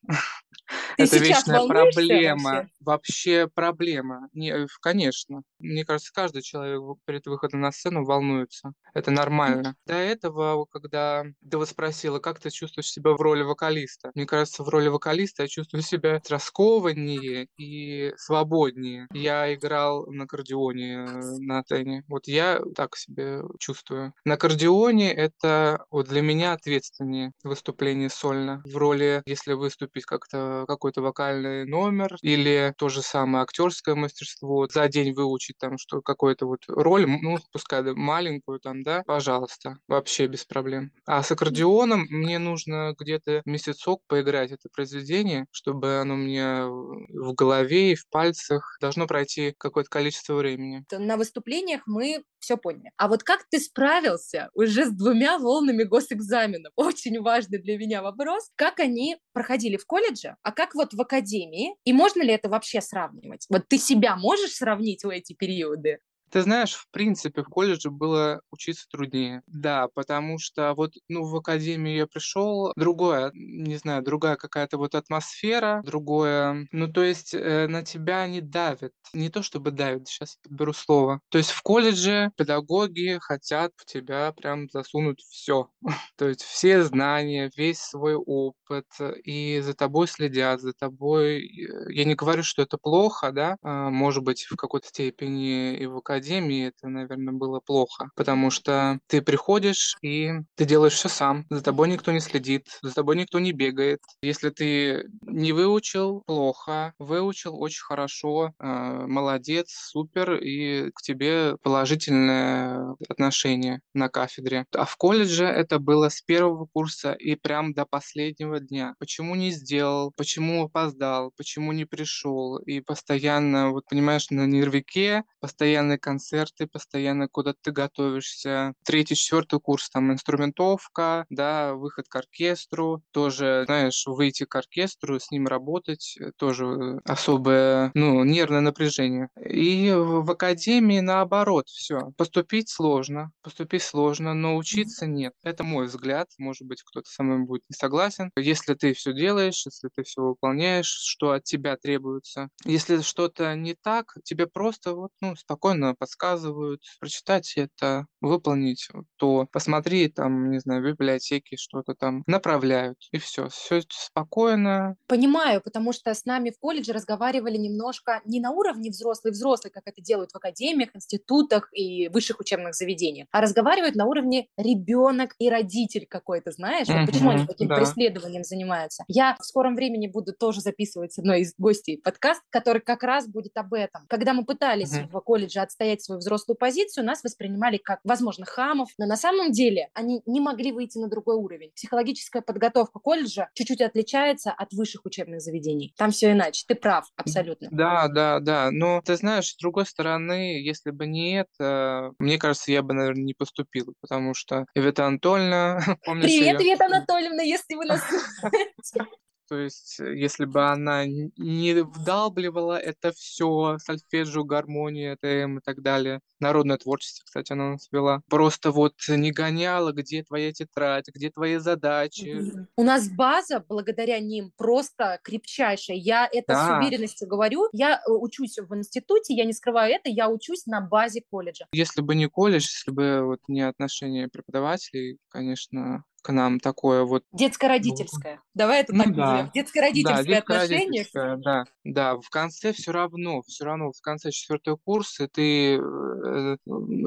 Ты 0.96 1.04
это 1.04 1.18
вечная 1.18 1.66
проблема. 1.66 2.50
Вообще? 2.52 2.68
вообще 2.80 3.48
проблема. 3.52 4.28
Не, 4.32 4.50
э, 4.50 4.66
конечно. 4.80 5.42
Мне 5.58 5.84
кажется, 5.84 6.12
каждый 6.12 6.42
человек 6.42 6.82
перед 7.04 7.26
выходом 7.26 7.60
на 7.60 7.72
сцену 7.72 8.04
волнуется. 8.04 8.72
Это 8.92 9.10
нормально. 9.10 9.76
До 9.86 9.94
этого, 9.94 10.66
когда 10.66 11.24
ты 11.48 11.58
вот 11.58 11.68
спросила, 11.68 12.18
как 12.18 12.38
ты 12.38 12.50
чувствуешь 12.50 12.90
себя 12.90 13.12
в 13.12 13.20
роли 13.20 13.42
вокалиста, 13.42 14.10
мне 14.14 14.26
кажется, 14.26 14.62
в 14.62 14.68
роли 14.68 14.88
вокалиста 14.88 15.42
я 15.42 15.48
чувствую 15.48 15.82
себя 15.82 16.20
раскованнее 16.28 17.48
и 17.56 18.12
свободнее. 18.16 19.06
Я 19.12 19.52
играл 19.54 20.06
на 20.06 20.24
аккордеоне 20.24 20.94
э, 20.94 21.20
на 21.40 21.62
сцене. 21.62 22.04
Вот 22.08 22.28
я 22.28 22.60
так 22.74 22.96
себе 22.96 23.42
чувствую. 23.58 24.12
На 24.24 24.34
аккордеоне 24.34 25.12
это 25.12 25.84
вот 25.90 26.08
для 26.08 26.22
меня 26.22 26.52
ответственнее 26.52 27.32
выступление 27.42 28.10
сольно. 28.10 28.62
В 28.64 28.76
роли, 28.76 29.22
если 29.26 29.52
выступить 29.52 30.04
как-то 30.04 30.64
какой-то 30.84 31.02
вокальный 31.02 31.64
номер 31.64 32.16
или 32.22 32.74
то 32.76 32.88
же 32.88 33.02
самое 33.02 33.42
актерское 33.44 33.94
мастерство, 33.94 34.66
за 34.68 34.88
день 34.88 35.14
выучить 35.14 35.56
там 35.58 35.78
что 35.78 36.02
какую-то 36.02 36.46
вот 36.46 36.60
роль, 36.68 37.06
ну, 37.06 37.38
пускай 37.52 37.82
да, 37.82 37.94
маленькую 37.94 38.60
там, 38.60 38.82
да, 38.82 39.02
пожалуйста, 39.06 39.78
вообще 39.88 40.26
без 40.26 40.44
проблем. 40.44 40.92
А 41.06 41.22
с 41.22 41.30
аккордеоном 41.32 42.06
мне 42.10 42.38
нужно 42.38 42.94
где-то 42.98 43.42
месяцок 43.46 44.00
поиграть 44.08 44.52
это 44.52 44.68
произведение, 44.72 45.46
чтобы 45.52 45.96
оно 46.00 46.16
мне 46.16 46.64
в 46.66 47.32
голове 47.34 47.92
и 47.92 47.94
в 47.94 48.08
пальцах 48.10 48.76
должно 48.80 49.06
пройти 49.06 49.54
какое-то 49.58 49.88
количество 49.90 50.34
времени. 50.34 50.84
На 50.92 51.16
выступлениях 51.16 51.82
мы 51.86 52.22
все 52.44 52.56
поняли. 52.56 52.90
А 52.96 53.08
вот 53.08 53.22
как 53.22 53.44
ты 53.50 53.58
справился 53.58 54.50
уже 54.54 54.86
с 54.86 54.90
двумя 54.90 55.38
волнами 55.38 55.82
госэкзаменов? 55.82 56.72
Очень 56.76 57.20
важный 57.20 57.58
для 57.58 57.78
меня 57.78 58.02
вопрос. 58.02 58.50
Как 58.54 58.80
они 58.80 59.16
проходили 59.32 59.76
в 59.76 59.86
колледже, 59.86 60.36
а 60.42 60.52
как 60.52 60.74
вот 60.74 60.92
в 60.92 61.00
академии? 61.00 61.74
И 61.84 61.92
можно 61.92 62.22
ли 62.22 62.32
это 62.32 62.48
вообще 62.48 62.80
сравнивать? 62.80 63.46
Вот 63.48 63.68
ты 63.68 63.78
себя 63.78 64.16
можешь 64.16 64.52
сравнить 64.52 65.04
в 65.04 65.08
эти 65.08 65.32
периоды? 65.32 65.98
Ты 66.34 66.42
знаешь, 66.42 66.74
в 66.74 66.88
принципе, 66.90 67.44
в 67.44 67.48
колледже 67.48 67.92
было 67.92 68.40
учиться 68.50 68.86
труднее. 68.90 69.42
Да, 69.46 69.86
потому 69.94 70.40
что 70.40 70.74
вот, 70.74 70.94
ну, 71.08 71.22
в 71.22 71.36
академию 71.36 71.94
я 71.94 72.06
пришел, 72.08 72.72
другое, 72.74 73.30
не 73.34 73.76
знаю, 73.76 74.02
другая 74.02 74.34
какая-то 74.34 74.76
вот 74.76 74.96
атмосфера, 74.96 75.80
другое, 75.84 76.66
ну, 76.72 76.88
то 76.88 77.04
есть 77.04 77.34
э, 77.34 77.68
на 77.68 77.84
тебя 77.84 78.26
не 78.26 78.40
давят. 78.40 78.90
Не 79.12 79.28
то 79.28 79.44
чтобы 79.44 79.70
давят, 79.70 80.08
сейчас 80.08 80.38
беру 80.50 80.72
слово. 80.72 81.20
То 81.28 81.38
есть 81.38 81.50
в 81.50 81.62
колледже 81.62 82.32
педагоги 82.36 83.18
хотят 83.20 83.70
в 83.76 83.84
тебя 83.84 84.32
прям 84.32 84.68
засунуть 84.70 85.20
все. 85.20 85.68
то 86.16 86.28
есть 86.28 86.42
все 86.42 86.82
знания, 86.82 87.48
весь 87.56 87.78
свой 87.78 88.16
опыт, 88.16 88.86
и 89.22 89.60
за 89.60 89.74
тобой 89.74 90.08
следят, 90.08 90.60
за 90.60 90.72
тобой. 90.72 91.48
Я 91.90 92.04
не 92.04 92.16
говорю, 92.16 92.42
что 92.42 92.60
это 92.62 92.76
плохо, 92.76 93.30
да, 93.30 93.56
а, 93.62 93.88
может 93.90 94.24
быть, 94.24 94.46
в 94.50 94.56
какой-то 94.56 94.88
степени 94.88 95.76
и 95.76 95.86
в 95.86 95.98
академии 95.98 96.23
академии 96.24 96.68
это, 96.68 96.88
наверное, 96.88 97.34
было 97.34 97.60
плохо, 97.60 98.10
потому 98.16 98.50
что 98.50 98.98
ты 99.06 99.20
приходишь 99.20 99.96
и 100.02 100.30
ты 100.56 100.64
делаешь 100.64 100.94
все 100.94 101.08
сам, 101.08 101.44
за 101.50 101.62
тобой 101.62 101.88
никто 101.88 102.12
не 102.12 102.20
следит, 102.20 102.66
за 102.82 102.94
тобой 102.94 103.16
никто 103.16 103.38
не 103.38 103.52
бегает. 103.52 104.00
Если 104.22 104.50
ты 104.50 105.04
не 105.22 105.52
выучил, 105.52 106.22
плохо, 106.26 106.94
выучил 106.98 107.60
очень 107.60 107.82
хорошо, 107.82 108.52
э, 108.58 109.06
молодец, 109.06 109.70
супер, 109.70 110.34
и 110.34 110.90
к 110.94 111.02
тебе 111.02 111.56
положительное 111.62 112.96
отношение 113.08 113.80
на 113.92 114.08
кафедре. 114.08 114.64
А 114.72 114.84
в 114.84 114.96
колледже 114.96 115.44
это 115.44 115.78
было 115.78 116.08
с 116.08 116.22
первого 116.22 116.66
курса 116.72 117.12
и 117.12 117.34
прям 117.34 117.74
до 117.74 117.84
последнего 117.84 118.60
дня. 118.60 118.94
Почему 118.98 119.34
не 119.34 119.50
сделал, 119.50 120.12
почему 120.16 120.64
опоздал, 120.64 121.32
почему 121.36 121.72
не 121.72 121.84
пришел, 121.84 122.56
и 122.58 122.80
постоянно, 122.80 123.70
вот 123.70 123.84
понимаешь, 123.88 124.30
на 124.30 124.46
нервике, 124.46 125.24
постоянный 125.40 125.98
контакт 125.98 126.13
концерты 126.14 126.68
постоянно, 126.68 127.26
куда 127.28 127.54
ты 127.60 127.72
готовишься. 127.72 128.74
Третий, 128.84 129.16
четвертый 129.16 129.58
курс, 129.58 129.90
там, 129.90 130.12
инструментовка, 130.12 131.26
да, 131.28 131.74
выход 131.74 132.06
к 132.08 132.14
оркестру, 132.14 133.02
тоже, 133.10 133.64
знаешь, 133.66 134.04
выйти 134.06 134.44
к 134.44 134.54
оркестру, 134.54 135.18
с 135.18 135.32
ним 135.32 135.48
работать, 135.48 136.16
э, 136.20 136.30
тоже 136.36 137.00
особое, 137.04 137.90
ну, 137.94 138.22
нервное 138.22 138.60
напряжение. 138.60 139.28
И 139.44 139.92
в 139.92 140.30
академии 140.30 141.00
наоборот, 141.00 141.66
все. 141.68 142.12
Поступить 142.16 142.68
сложно, 142.68 143.32
поступить 143.42 143.82
сложно, 143.82 144.34
но 144.34 144.56
учиться 144.56 145.06
нет. 145.06 145.32
Это 145.42 145.64
мой 145.64 145.86
взгляд, 145.86 146.28
может 146.38 146.62
быть, 146.68 146.82
кто-то 146.82 147.10
со 147.10 147.24
мной 147.24 147.44
будет 147.44 147.62
не 147.68 147.74
согласен. 147.74 148.30
Если 148.36 148.74
ты 148.74 148.94
все 148.94 149.12
делаешь, 149.12 149.64
если 149.66 149.88
ты 149.92 150.04
все 150.04 150.22
выполняешь, 150.22 150.86
что 150.86 151.32
от 151.32 151.42
тебя 151.42 151.76
требуется, 151.76 152.50
если 152.64 153.00
что-то 153.00 153.54
не 153.56 153.74
так, 153.74 154.14
тебе 154.22 154.46
просто 154.46 154.94
вот, 154.94 155.10
ну, 155.20 155.34
спокойно 155.36 155.93
подсказывают, 155.94 156.80
прочитать 157.00 157.54
это, 157.56 158.06
выполнить 158.20 158.88
то, 159.16 159.46
посмотри 159.52 160.08
там, 160.08 160.50
не 160.50 160.58
знаю, 160.58 160.82
в 160.82 160.86
библиотеке 160.86 161.56
что-то 161.56 161.94
там, 161.94 162.22
направляют, 162.26 162.98
и 163.12 163.18
все, 163.18 163.48
все 163.48 163.82
спокойно. 163.88 164.96
Понимаю, 165.06 165.60
потому 165.62 165.92
что 165.92 166.12
с 166.12 166.24
нами 166.24 166.50
в 166.50 166.58
колледже 166.58 166.92
разговаривали 166.92 167.56
немножко 167.56 168.20
не 168.24 168.40
на 168.40 168.50
уровне 168.50 168.90
взрослый-взрослый, 168.90 169.70
как 169.70 169.84
это 169.86 170.02
делают 170.02 170.32
в 170.32 170.36
академиях, 170.36 170.90
институтах 170.94 171.68
и 171.72 172.08
высших 172.08 172.40
учебных 172.40 172.74
заведениях, 172.74 173.28
а 173.30 173.40
разговаривают 173.40 173.94
на 173.94 174.06
уровне 174.06 174.48
ребенок 174.56 175.34
и 175.38 175.48
родитель 175.48 176.06
какой-то, 176.06 176.50
знаешь, 176.52 176.88
вот 176.88 177.06
почему 177.06 177.30
они 177.30 177.46
таким 177.46 177.68
да. 177.68 177.76
преследованием 177.76 178.44
занимаются. 178.44 179.04
Я 179.08 179.36
в 179.38 179.44
скором 179.44 179.74
времени 179.74 180.06
буду 180.06 180.32
тоже 180.32 180.60
записывать 180.60 181.12
с 181.12 181.18
одной 181.18 181.40
из 181.42 181.54
гостей 181.58 182.00
подкаст, 182.02 182.42
который 182.50 182.80
как 182.80 183.02
раз 183.02 183.28
будет 183.28 183.56
об 183.56 183.74
этом. 183.74 184.06
Когда 184.08 184.32
мы 184.32 184.44
пытались 184.44 184.92
в 184.92 185.20
колледже 185.20 185.60
отстоять 185.60 185.83
свою 186.02 186.18
взрослую 186.18 186.56
позицию, 186.56 187.04
нас 187.04 187.22
воспринимали 187.22 187.76
как, 187.76 188.00
возможно, 188.04 188.44
хамов, 188.44 188.90
но 188.98 189.06
на 189.06 189.16
самом 189.16 189.52
деле 189.52 189.88
они 189.94 190.22
не 190.26 190.40
могли 190.40 190.72
выйти 190.72 190.98
на 190.98 191.08
другой 191.08 191.36
уровень. 191.36 191.70
Психологическая 191.74 192.42
подготовка 192.42 192.98
колледжа 192.98 193.48
чуть-чуть 193.54 193.80
отличается 193.80 194.52
от 194.52 194.72
высших 194.72 195.04
учебных 195.04 195.40
заведений. 195.40 195.94
Там 195.96 196.10
все 196.10 196.32
иначе. 196.32 196.64
Ты 196.66 196.74
прав, 196.74 197.06
абсолютно. 197.16 197.68
Да, 197.70 198.08
да, 198.08 198.40
да. 198.40 198.70
Но 198.70 199.02
ты 199.04 199.16
знаешь, 199.16 199.50
с 199.50 199.56
другой 199.56 199.86
стороны, 199.86 200.60
если 200.62 200.90
бы 200.90 201.06
не 201.06 201.40
это, 201.40 202.12
мне 202.18 202.38
кажется, 202.38 202.72
я 202.72 202.82
бы, 202.82 202.94
наверное, 202.94 203.24
не 203.24 203.34
поступил, 203.34 203.94
потому 204.00 204.34
что 204.34 204.66
Ивета 204.74 205.06
Анатольевна... 205.06 205.80
Привет, 206.04 206.60
Ивета 206.60 206.86
Анатольевна, 206.86 207.42
если 207.42 207.74
вы 207.74 207.84
нас 207.86 208.00
То 209.48 209.56
есть, 209.56 210.00
э, 210.00 210.16
если 210.16 210.44
бы 210.44 210.64
она 210.64 211.04
не 211.06 211.82
вдалбливала 211.82 212.78
это 212.78 213.12
все, 213.12 213.78
сольфеджио, 213.78 214.44
гармония, 214.44 215.16
ТМ 215.16 215.58
и 215.58 215.60
так 215.60 215.82
далее, 215.82 216.20
народное 216.40 216.76
творчество, 216.76 217.24
кстати, 217.24 217.52
она 217.52 217.72
нас 217.72 217.88
вела, 217.92 218.22
просто 218.28 218.70
вот 218.70 218.94
не 219.08 219.32
гоняла, 219.32 219.92
где 219.92 220.22
твоя 220.22 220.52
тетрадь, 220.52 221.06
где 221.14 221.30
твои 221.30 221.56
задачи. 221.56 222.42
У 222.76 222.82
нас 222.82 223.08
база, 223.08 223.64
благодаря 223.68 224.18
ним, 224.20 224.52
просто 224.56 225.18
крепчайшая. 225.22 225.96
Я 225.96 226.28
это 226.30 226.54
да. 226.54 226.66
с 226.66 226.78
уверенностью 226.78 227.28
говорю. 227.28 227.68
Я 227.72 227.96
э, 227.96 228.10
учусь 228.10 228.58
в 228.58 228.74
институте, 228.74 229.34
я 229.34 229.44
не 229.44 229.52
скрываю 229.52 229.94
это, 229.94 230.08
я 230.08 230.28
учусь 230.28 230.66
на 230.66 230.80
базе 230.80 231.22
колледжа. 231.30 231.66
Если 231.72 232.00
бы 232.00 232.14
не 232.14 232.28
колледж, 232.28 232.62
если 232.62 232.90
бы 232.90 233.22
вот 233.24 233.40
не 233.48 233.62
отношение 233.62 234.28
преподавателей, 234.28 235.18
конечно, 235.28 236.04
к 236.24 236.32
нам 236.32 236.58
такое 236.58 237.04
вот... 237.04 237.22
Детско-родительское. 237.32 238.40
Давай 238.54 238.80
это 238.80 238.94
ну, 238.94 239.04
так 239.04 239.14
да. 239.14 239.22
назовем. 239.22 239.50
Детско-родительское 239.54 240.24
да, 240.24 240.38
отношение. 240.38 241.06
Да, 241.12 241.64
да. 241.84 242.16
В 242.16 242.30
конце 242.30 242.72
все 242.72 242.92
равно, 242.92 243.42
все 243.42 243.64
равно 243.66 243.92
в 243.92 244.00
конце 244.00 244.30
четвертого 244.30 244.76
курса 244.76 245.28
ты 245.28 245.76
э, 245.76 246.56